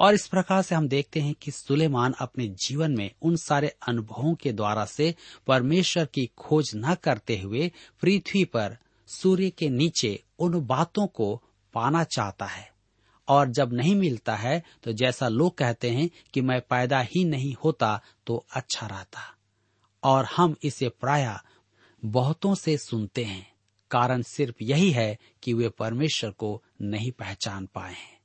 और 0.00 0.14
इस 0.14 0.26
प्रकार 0.26 0.62
से 0.62 0.74
हम 0.74 0.88
देखते 0.88 1.20
हैं 1.20 1.34
कि 1.34 1.50
सुलेमान 1.50 2.14
अपने 2.20 2.48
जीवन 2.64 2.96
में 2.96 3.10
उन 3.22 3.36
सारे 3.36 3.74
अनुभवों 3.88 4.34
के 4.34 4.52
द्वारा 4.52 4.84
से 4.84 5.14
परमेश्वर 5.46 6.04
की 6.04 6.26
खोज 6.38 6.72
न 6.76 6.94
करते 6.94 7.38
हुए 7.40 7.70
पृथ्वी 8.02 8.44
पर 8.44 8.76
सूर्य 9.08 9.50
के 9.50 9.68
नीचे 9.68 10.22
उन 10.38 10.60
बातों 10.66 11.06
को 11.06 11.42
पाना 11.74 12.04
चाहता 12.04 12.46
है। 12.46 12.70
और 13.28 13.48
जब 13.48 13.72
नहीं 13.72 13.94
मिलता 13.94 14.36
है 14.36 14.62
तो 14.82 14.92
जैसा 14.92 15.28
लोग 15.28 15.56
कहते 15.58 15.90
हैं 15.90 16.10
कि 16.34 16.40
मैं 16.40 16.60
पैदा 16.60 17.00
ही 17.00 17.24
नहीं 17.24 17.54
होता 17.64 18.00
तो 18.26 18.44
अच्छा 18.54 18.86
रहता। 18.86 19.20
और 20.04 20.24
हम 20.24 20.56
इसे 20.62 20.88
प्राय 20.88 21.36
बहुतों 22.04 22.54
से 22.54 22.76
सुनते 22.78 23.24
हैं, 23.24 23.52
कारण 23.90 24.22
सिर्फ़ 24.22 24.62
यही 24.62 24.90
है 24.90 25.18
कि 25.42 25.52
वे 25.52 25.68
परमेश्वर 25.68 26.30
को 26.30 26.62
नहीं 26.82 27.10
पहचान 27.12 27.66
पाए 27.66 27.92
हैं। 27.92 28.19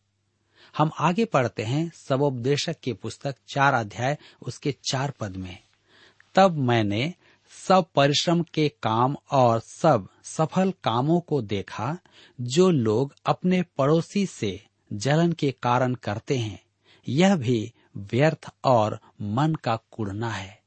हम 0.78 0.92
आगे 1.00 1.26
पढ़ते 1.26 1.64
हैं 1.64 1.92
सबोपदेशक 1.96 2.80
की 2.84 2.94
पुस्तक 2.94 3.36
चार 3.48 3.74
अध्याय, 3.74 4.18
उसके 4.42 4.76
चार 4.90 5.12
पद 5.12 5.36
में। 5.36 5.58
तब 6.36 6.58
मैंने 6.58 7.14
सब 7.68 7.86
परिश्रम 7.96 8.44
के 8.44 8.70
काम 8.70 9.16
और 9.32 9.60
सब 9.60 10.08
सफल 10.24 10.74
कामों 10.84 11.20
को 11.20 11.42
देखा, 11.42 11.98
जो 12.42 12.70
लोग 12.70 13.16
अपने 13.26 13.62
पड़ोसी 13.62 14.26
से 14.26 14.66
जलन 14.94 15.32
के 15.32 15.52
कारण 15.52 15.94
करते 15.94 16.38
हैं। 16.38 16.64
यह 17.10 17.36
भी 17.36 17.74
व्यर्थ 17.98 18.50
और 18.64 19.00
मन 19.22 19.56
का 19.56 19.76
कुड़ना 19.76 20.30
है। 20.30 20.62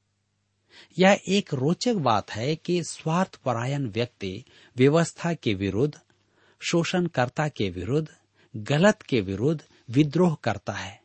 यह 0.98 1.20
एक 1.28 1.54
रोचक 1.54 1.94
बात 1.94 2.30
है 2.30 2.56
कि 2.56 2.82
स्वार्थ 2.82 3.36
परायण 3.36 3.90
व्यक्ति 3.90 4.44
व्यवस्था 4.76 5.34
के 5.34 5.54
विरुद्ध, 5.54 6.00
शोषणकर्ता 6.60 7.48
के 7.48 7.70
विरुद्ध, 7.70 8.08
गलत 8.56 9.02
के 9.02 9.20
विरुद्ध 9.20 9.64
विद्रोह 9.90 10.36
करता 10.44 10.72
है। 10.72 11.02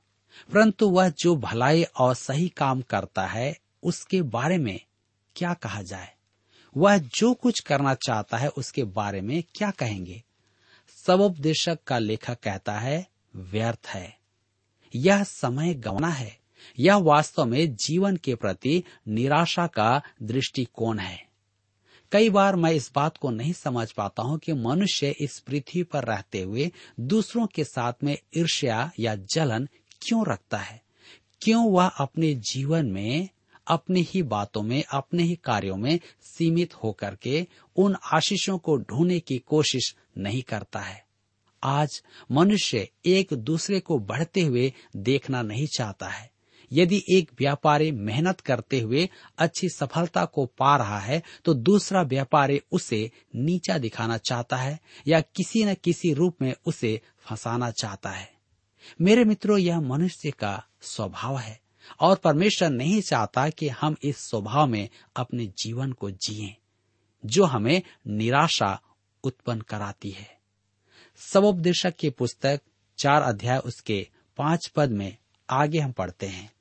परंतु 0.53 0.89
वह 0.89 1.09
जो 1.09 1.35
भलाई 1.35 1.83
और 1.83 2.15
सही 2.15 2.49
काम 2.49 2.81
करता 2.81 3.27
है, 3.27 3.59
उसके 3.83 4.21
बारे 4.21 4.57
में 4.57 4.79
क्या 5.35 5.53
कहा 5.53 5.81
जाए? 5.81 6.13
वह 6.77 6.97
जो 6.97 7.33
कुछ 7.33 7.59
करना 7.59 7.93
चाहता 7.93 8.37
है, 8.37 8.47
उसके 8.47 8.83
बारे 8.83 9.21
में 9.21 9.43
क्या 9.55 9.71
कहेंगे? 9.71 10.23
सबोपदेशक 11.07 11.79
का 11.87 11.99
लेखक 11.99 12.39
कहता 12.39 12.79
है, 12.79 13.07
व्यर्थ 13.35 13.87
है। 13.87 14.17
यह 14.95 15.23
समय 15.23 15.73
गवना 15.73 16.09
है। 16.09 16.39
यह 16.79 16.95
वास्तव 16.95 17.45
में 17.45 17.75
जीवन 17.75 18.17
के 18.17 18.35
प्रति 18.35 18.83
निराशा 19.07 19.67
का 19.67 20.01
दृष्टिकोण 20.23 20.99
है। 20.99 21.32
कई 22.13 22.29
बार 22.29 22.55
मैं 22.55 22.71
इस 22.71 22.91
बात 22.95 23.17
को 23.17 23.29
नहीं 23.29 23.53
समझ 23.53 23.91
पाता 23.91 24.23
हूँ 24.23 24.39
कि 24.39 24.53
मनुष्य 24.53 25.15
इस 25.19 25.39
पृथ्वी 25.39 25.83
पर 25.83 26.03
रहते 26.03 26.41
हुए 26.41 26.71
दूसरों 26.99 27.47
के 27.47 27.63
साथ 27.63 27.93
में 28.03 28.17
ईर्ष्या 28.37 28.91
या 28.99 29.15
जलन 29.15 29.69
क्यों 30.01 30.25
रखता 30.27 30.57
है? 30.57 30.81
क्यों 31.41 31.71
वह 31.71 31.87
अपने 31.87 32.33
जीवन 32.33 32.85
में, 32.85 33.29
अपनी 33.67 34.01
ही 34.01 34.23
बातों 34.23 34.61
में, 34.61 34.83
अपने 34.91 35.23
ही 35.23 35.35
कार्यों 35.35 35.77
में 35.77 35.99
सीमित 36.21 36.73
होकर 36.73 37.15
के 37.15 37.47
उन 37.75 37.95
आशीषों 38.13 38.57
को 38.57 38.77
ढूँढने 38.77 39.19
की 39.19 39.37
कोशिश 39.37 39.95
नहीं 40.17 40.43
करता 40.43 40.79
है? 40.79 41.05
आज 41.63 42.03
मनुष्य 42.31 42.89
एक 43.05 43.33
दूसरे 43.33 43.79
को 43.79 43.99
बढ़ते 43.99 44.41
हुए 44.41 44.73
देखना 44.95 45.41
नहीं 45.41 45.67
चाहता 45.67 46.07
है। 46.07 46.32
यदि 46.71 47.03
एक 47.09 47.31
व्यापारी 47.39 47.91
मेहनत 47.91 48.39
करते 48.39 48.79
हुए 48.79 49.09
अच्छी 49.37 49.69
सफलता 49.69 50.25
को 50.25 50.45
पा 50.45 50.75
रहा 50.77 50.99
है 50.99 51.21
तो 51.45 51.53
दूसरा 51.53 52.01
व्यापारी 52.01 52.61
उसे 52.71 53.11
नीचा 53.35 53.77
दिखाना 53.77 54.17
चाहता 54.17 54.57
है 54.57 54.79
या 55.07 55.21
किसी 55.21 55.63
न 55.65 55.73
किसी 55.73 56.13
रूप 56.13 56.41
में 56.41 56.53
उसे 56.65 57.01
फंसाना 57.19 57.71
चाहता 57.71 58.09
है। 58.09 58.31
मेरे 59.01 59.23
मित्रों, 59.23 59.57
यह 59.57 59.81
मनुष्य 59.81 60.31
का 60.31 60.65
स्वभाव 60.81 61.37
है 61.37 61.59
और 61.99 62.15
परमेश्वर 62.15 62.69
नहीं 62.69 63.01
चाहता 63.01 63.49
कि 63.49 63.69
हम 63.69 63.95
इस 64.03 64.17
स्वभाव 64.17 64.67
में 64.67 64.89
अपने 65.15 65.45
जीवन 65.45 65.91
को 65.91 66.11
जिये 66.11 66.55
जो 67.25 67.45
हमें 67.45 67.81
निराशा 68.07 68.79
उत्पन्न 69.23 69.61
कराती 69.61 70.09
है। 70.09 70.37
सबोपदेशक 71.17 71.95
की 71.95 72.09
पुस्तक 72.09 72.61
चार 72.97 73.21
अध्याय 73.21 73.57
उसके 73.57 74.07
पाँच 74.37 74.67
पद 74.67 74.89
में 74.89 75.17
आगे 75.49 75.79
हम 75.79 75.91
पढ़ते 75.91 76.25
हैं। 76.25 76.52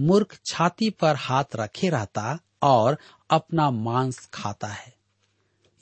मूर्ख 0.00 0.40
छाती 0.46 0.90
पर 0.90 1.16
हाथ 1.16 1.44
रखे 1.56 1.88
रहता 1.88 2.38
और 2.62 2.98
अपना 3.30 3.70
मांस 3.70 4.28
खाता 4.34 4.66
है। 4.66 4.94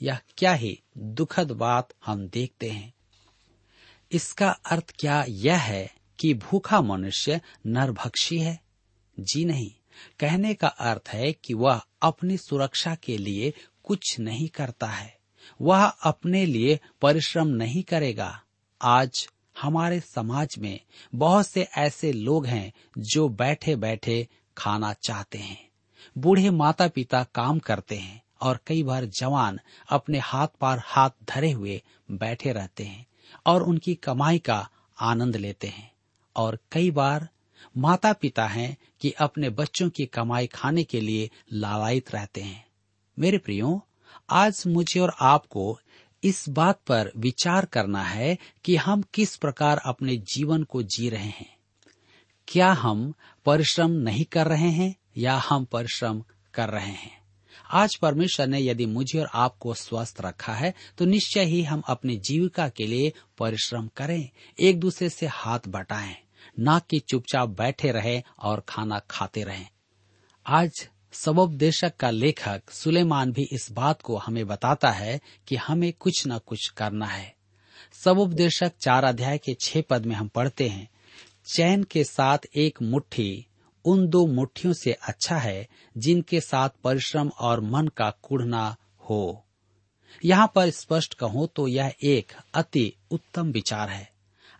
यह 0.01 0.19
क्या 0.37 0.53
ही 0.53 0.81
दुखद 0.97 1.51
बात 1.51 1.89
हम 2.05 2.27
देखते 2.27 2.69
हैं। 2.69 2.93
इसका 4.11 4.49
अर्थ 4.49 4.93
क्या 4.99 5.25
यह 5.29 5.57
है 5.57 5.95
कि 6.19 6.33
भूखा 6.33 6.81
मनुष्य 6.81 7.41
नरभक्षी 7.67 8.39
है? 8.39 8.59
जी 9.19 9.45
नहीं। 9.45 9.71
कहने 10.19 10.53
का 10.53 10.67
अर्थ 10.67 11.09
है 11.09 11.33
कि 11.33 11.53
वह 11.53 11.81
अपनी 12.01 12.37
सुरक्षा 12.37 12.95
के 12.95 13.17
लिए 13.17 13.53
कुछ 13.83 14.19
नहीं 14.19 14.49
करता 14.49 14.87
है। 14.87 15.17
वह 15.61 15.85
अपने 15.85 16.45
लिए 16.45 16.79
परिश्रम 17.01 17.47
नहीं 17.47 17.83
करेगा। 17.83 18.41
आज 18.81 19.29
हमारे 19.61 19.99
समाज 19.99 20.55
में 20.59 20.79
बहुत 21.15 21.47
से 21.47 21.67
ऐसे 21.77 22.11
लोग 22.11 22.45
हैं 22.45 22.73
जो 22.97 23.29
बैठे 23.29 23.75
बैठे 23.75 24.27
खाना 24.57 24.93
चाहते 24.93 25.37
हैं। 25.37 25.69
बूढ़े 26.17 26.49
माता 26.49 26.87
पिता 26.87 27.23
काम 27.23 27.59
करते 27.59 27.95
हैं 27.95 28.21
और 28.41 28.59
कई 28.67 28.83
बार 28.83 29.05
जवान 29.05 29.59
अपने 29.89 30.19
हाथ 30.19 30.47
पार 30.47 30.81
हाथ 30.85 31.09
धरे 31.29 31.51
हुए 31.51 31.81
बैठे 32.11 32.51
रहते 32.51 32.83
हैं 32.83 33.05
और 33.45 33.63
उनकी 33.63 33.95
कमाई 33.95 34.39
का 34.39 34.69
आनंद 34.99 35.35
लेते 35.35 35.67
हैं। 35.67 35.91
और 36.35 36.59
कई 36.71 36.91
बार 36.91 37.29
माता 37.77 38.13
पिता 38.13 38.47
हैं 38.47 38.77
कि 39.01 39.11
अपने 39.11 39.49
बच्चों 39.49 39.89
की 39.89 40.05
कमाई 40.05 40.47
खाने 40.47 40.83
के 40.83 41.01
लिए 41.01 41.29
लालायित 41.53 42.11
रहते 42.11 42.41
हैं। 42.41 42.65
मेरे 43.19 43.37
प्रियो, 43.37 43.87
आज 44.29 44.63
मुझे 44.67 44.99
और 44.99 45.15
आपको 45.19 45.79
इस 46.23 46.49
बात 46.49 46.79
पर 46.87 47.11
विचार 47.17 47.65
करना 47.65 48.03
है 48.03 48.37
कि 48.65 48.75
हम 48.75 49.03
किस 49.13 49.35
प्रकार 49.35 49.77
अपने 49.77 50.17
जीवन 50.17 50.63
को 50.63 50.83
जी 50.83 51.09
रहे 51.09 51.29
हैं। 51.29 51.55
क्या 52.47 52.71
हम 52.71 53.13
परिश्रम 53.45 53.91
नहीं 53.91 54.25
कर 54.25 54.47
रहे 54.47 54.69
हैं 54.69 54.95
या 55.17 55.35
हम 55.49 55.65
परिश्रम 55.65 56.23
कर 56.53 56.69
रहे 56.69 56.91
हैं? 56.91 57.21
आज 57.71 57.95
परमेश्वर 57.95 58.47
ने 58.47 58.59
यदि 58.59 58.85
मुझे 58.85 59.19
और 59.19 59.29
आपको 59.33 59.73
स्वस्थ 59.73 60.21
रखा 60.21 60.53
है 60.53 60.73
तो 60.97 61.05
निश्चय 61.05 61.43
ही 61.43 61.63
हम 61.63 61.81
अपनी 61.87 62.17
जीविका 62.17 62.69
के 62.69 62.87
लिए 62.87 63.13
परिश्रम 63.37 63.87
करें, 63.87 64.29
एक 64.59 64.79
दूसरे 64.79 65.09
से 65.09 65.27
हाथ 65.27 65.59
बटाएँ 65.67 66.15
ना 66.59 66.79
कि 66.79 66.99
चुपचाप 66.99 67.49
बैठे 67.49 67.91
रहे 67.91 68.21
और 68.39 68.63
खाना 68.69 68.99
खाते 69.09 69.43
रहें। 69.43 69.67
आज 70.47 70.89
सबोपदेशक 71.13 71.95
का 71.95 72.09
लेखक 72.09 72.71
सुलेमान 72.71 73.31
भी 73.31 73.47
इस 73.53 73.67
बात 73.71 74.01
को 74.01 74.17
हमें 74.17 74.45
बताता 74.47 74.91
है 74.91 75.19
कि 75.47 75.55
हमें 75.55 75.91
कुछ 75.93 76.23
न 76.27 76.37
कुछ 76.37 76.67
करना 76.67 77.05
है। 77.05 77.33
सबोपदेशक 78.03 78.71
चार 78.81 79.03
अध्याय 79.03 79.37
के 79.37 79.53
छह 79.61 79.81
पद 79.81 80.05
में 80.05 80.15
हम 80.15 80.27
पढ़ते 80.27 80.67
हैं, 80.67 80.87
चैन 81.55 81.83
के 81.83 82.03
साथ 82.03 82.37
एक 82.55 82.81
मुट्ठी, 82.81 83.45
उन 83.85 84.07
दो 84.07 84.25
मुट्ठियों 84.27 84.73
से 84.73 84.91
अच्छा 85.03 85.37
है 85.37 85.67
जिनके 85.97 86.41
साथ 86.41 86.69
परिश्रम 86.83 87.29
और 87.39 87.61
मन 87.61 87.87
का 87.87 88.09
कुढ़ना 88.23 88.75
हो। 89.09 89.45
यहाँ 90.25 90.51
पर 90.55 90.69
स्पष्ट 90.69 91.13
कहूँ 91.13 91.47
तो 91.55 91.67
यह 91.67 91.93
एक 92.03 92.33
अति 92.53 92.91
उत्तम 93.11 93.51
विचार 93.51 93.89
है। 93.89 94.10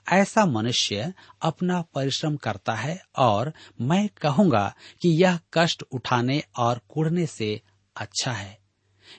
ऐसा 0.08 0.46
मनुष्य 0.46 1.14
अपना 1.42 1.82
परिश्रम 1.96 2.36
करता 2.36 2.74
है 2.74 3.02
और 3.18 3.52
मैं 3.82 4.08
कहूँगा 4.22 4.74
कि 5.02 5.10
यह 5.24 5.40
कष्ट 5.54 5.84
उठाने 5.92 6.42
और 6.60 6.82
कुड़ने 6.90 7.26
से 7.26 7.60
अच्छा 7.96 8.32
है। 8.32 8.58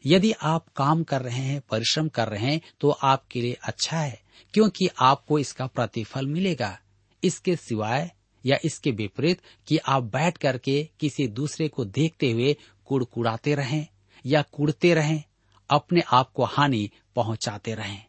यदि 0.06 0.32
आप 0.32 0.66
काम 0.76 1.02
कर 1.02 1.22
रहे 1.22 1.40
हैं, 1.40 1.60
परिश्रम 1.70 2.08
कर 2.08 2.28
रहे 2.28 2.46
हैं 2.46 2.60
तो 2.80 2.90
आपके 2.90 3.40
लिए 3.40 3.56
अच्छा 3.62 3.98
है, 3.98 4.20
क्योंकि 4.54 4.88
आपको 5.00 5.38
इसका 5.38 5.66
प्रतिफल 5.66 6.26
मिलेगा। 6.26 6.78
इसके 7.22 7.56
सिवाय 7.56 8.10
या 8.44 8.56
इसके 8.64 8.90
विपरीत 8.90 9.40
कि 9.68 9.78
आप 9.78 10.02
बैठ 10.04 10.38
करके 10.38 10.82
किसी 11.00 11.26
दूसरे 11.30 11.68
को 11.68 11.84
देखते 11.84 12.30
हुए 12.30 12.56
कुड़कुड़ाते 12.86 13.54
रहें 13.54 13.86
या 14.24 14.42
कुड़ते 14.52 14.94
रहें, 14.94 15.22
अपने 15.70 16.02
आप 16.12 16.32
को 16.32 16.44
हानि 16.44 16.88
पहुंचाते 17.16 17.74
रहें। 17.74 18.04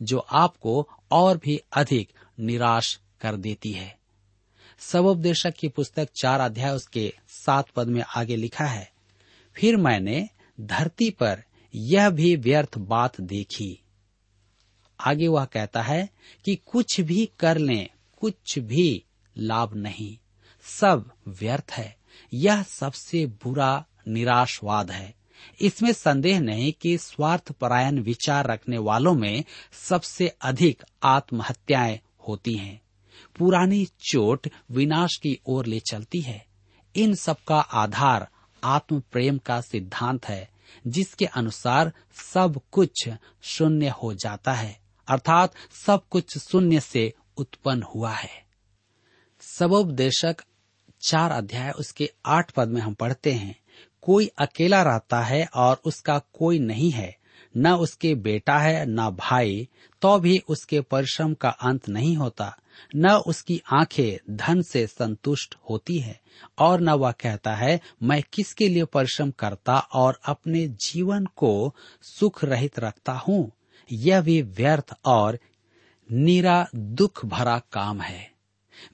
जो 0.00 0.18
आपको 0.18 0.88
और 1.10 1.36
भी 1.38 1.60
अधिक 1.72 2.12
निराश 2.40 3.00
कर 3.20 3.36
देती 3.36 3.72
है। 3.72 3.98
सबोपदेशक 4.78 5.54
की 5.54 5.68
पुस्तक 5.68 6.08
चार 6.20 6.40
अध्याय 6.40 6.70
उसके 6.70 7.12
सात 7.28 7.70
पद 7.70 7.88
में 7.88 8.02
आगे 8.16 8.36
लिखा 8.36 8.64
है, 8.64 8.90
फिर 9.56 9.76
मैंने 9.76 10.28
धरती 10.60 11.10
पर 11.10 11.42
यह 11.74 12.10
भी 12.10 12.36
व्यर्थ 12.36 12.78
बात 12.78 13.20
देखी। 13.20 13.78
आगे 15.00 15.28
वह 15.28 15.44
कहता 15.44 15.82
है 15.82 16.08
कि 16.44 16.56
कुछ 16.56 17.00
भी 17.00 17.30
कर 17.38 17.58
लें, 17.58 17.88
कुछ 18.16 18.58
भी 18.58 19.04
लाभ 19.36 19.74
नहीं, 19.74 20.18
सब 20.62 21.10
व्यर्थ 21.28 21.72
है। 21.72 21.96
यह 22.34 22.62
सबसे 22.62 23.26
बुरा 23.26 23.84
निराशवाद 24.08 24.90
है। 24.90 25.15
इसमें 25.60 25.92
संदेह 25.92 26.40
नहीं 26.40 26.72
कि 26.72 26.98
स्वार्थ 26.98 27.52
परायण 27.52 27.98
विचार 27.98 28.46
रखने 28.46 28.78
वालों 28.78 29.14
में 29.14 29.44
सबसे 29.72 30.28
अधिक 30.28 30.82
आत्महत्याएँ 31.02 32.00
होती 32.28 32.54
हैं। 32.54 32.82
पुरानी 33.36 33.86
चोट 33.86 34.48
विनाश 34.70 35.16
की 35.16 35.38
ओर 35.46 35.66
ले 35.66 35.80
चलती 35.80 36.20
है। 36.20 36.46
इन 36.96 37.14
सब 37.14 37.36
का 37.48 37.60
आधार 37.60 38.28
आत्म 38.64 39.02
प्रेम 39.12 39.38
का 39.38 39.60
सिद्धांत 39.60 40.26
है, 40.28 40.50
जिसके 40.86 41.24
अनुसार 41.24 41.92
सब 42.12 42.60
कुछ 42.72 43.08
शून्य 43.42 43.88
हो 43.88 44.14
जाता 44.14 44.52
है, 44.52 44.80
अर्थात 45.08 45.54
सब 45.86 46.02
कुछ 46.10 46.38
शून्य 46.38 46.80
से 46.80 47.14
उत्पन्न 47.36 47.82
हुआ 47.82 48.12
है। 48.12 48.46
सबोपदेशक 49.40 50.36
चार 51.08 51.30
अध्याय 51.30 51.70
उसके 51.70 52.10
आठ 52.26 52.50
पद 52.50 52.68
में 52.68 52.80
हम 52.80 52.94
पढ़ते 52.94 53.32
हैं। 53.32 53.60
कोई 54.06 54.26
अकेला 54.26 54.82
रहता 54.82 55.20
है 55.20 55.48
और 55.54 55.80
उसका 55.84 56.18
कोई 56.18 56.58
नहीं 56.58 56.90
है, 56.90 57.16
न 57.56 57.72
उसके 57.72 58.14
बेटा 58.14 58.58
है, 58.58 58.86
न 58.86 59.10
भाई 59.10 59.68
तो 60.02 60.18
भी 60.18 60.38
उसके 60.48 60.80
परिश्रम 60.80 61.34
का 61.34 61.48
अंत 61.48 61.88
नहीं 61.88 62.16
होता, 62.16 62.56
न 62.96 63.10
उसकी 63.10 63.62
आँखें 63.72 64.36
धन 64.36 64.62
से 64.62 64.86
संतुष्ट 64.86 65.54
होती 65.70 65.98
है, 65.98 66.20
और 66.58 66.80
न 66.80 66.88
वह 66.88 67.12
कहता 67.12 67.54
है, 67.54 67.80
मैं 68.02 68.22
किसके 68.32 68.68
लिए 68.68 68.84
परिश्रम 68.84 69.30
करता 69.30 69.78
और 69.78 70.20
अपने 70.24 70.68
जीवन 70.68 71.26
को 71.26 71.74
सुख 72.02 72.44
रहित 72.44 72.78
रखता 72.78 73.12
हूँ? 73.12 73.52
यह 73.92 74.20
भी 74.20 74.42
व्यर्थ 74.42 74.94
और 75.04 75.38
निरा 76.12 76.68
दुख 76.74 77.26
भरा 77.26 77.58
काम 77.72 78.00
है। 78.00 78.35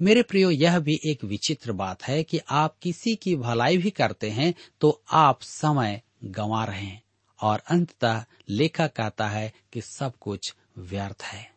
मेरे 0.02 0.22
प्रियो, 0.22 0.50
यह 0.50 0.78
भी 0.78 0.98
एक 1.04 1.24
विचित्र 1.24 1.72
बात 1.72 2.02
है 2.02 2.22
कि 2.22 2.40
आप 2.50 2.76
किसी 2.82 3.14
की 3.14 3.36
भलाई 3.36 3.78
भी 3.78 3.90
करते 3.90 4.30
हैं 4.30 4.52
तो 4.80 5.02
आप 5.12 5.42
समय 5.42 6.00
गंवा 6.24 6.64
रहे 6.64 6.80
हैं 6.80 7.02
और 7.40 7.62
अंततः 7.68 8.24
लेखा 8.50 8.86
कहता 8.86 9.28
है 9.28 9.52
कि 9.72 9.80
सब 9.80 10.12
कुछ 10.20 10.54
व्यर्थ 10.78 11.22
है। 11.22 11.50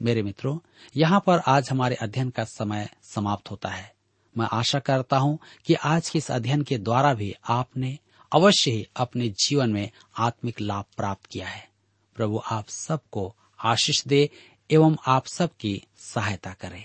मेरे 0.00 0.22
मित्रों, 0.22 0.58
यहाँ 0.96 1.22
पर 1.26 1.38
आज 1.38 1.70
हमारे 1.70 1.94
अध्ययन 1.94 2.30
का 2.30 2.44
समय 2.44 2.88
समाप्त 3.02 3.50
होता 3.50 3.68
है। 3.68 3.92
मैं 4.36 4.46
आशा 4.52 4.78
करता 4.78 5.16
हूँ 5.16 5.38
कि 5.66 5.74
आज 5.74 6.08
के 6.08 6.18
इस 6.18 6.30
अध्ययन 6.30 6.62
के 6.62 6.78
द्वारा 6.78 7.14
भी 7.14 7.34
आपने 7.48 7.98
अवश्य 8.32 8.70
ही 8.70 8.86
अपने 8.96 9.28
जीवन 9.38 9.70
में 9.70 9.90
आत्मिक 10.18 10.60
लाभ 10.60 10.84
प्राप्त 10.96 11.26
किया 11.26 11.46
है। 11.46 11.68
प्रभु 12.16 12.40
आप 12.46 12.68
सबको 12.68 13.34
आशीष 13.60 14.04
दे 14.06 14.28
एवं 14.70 14.96
आप 15.06 15.26
सबकी 15.26 15.82
सहायता 15.98 16.50
करे। 16.52 16.84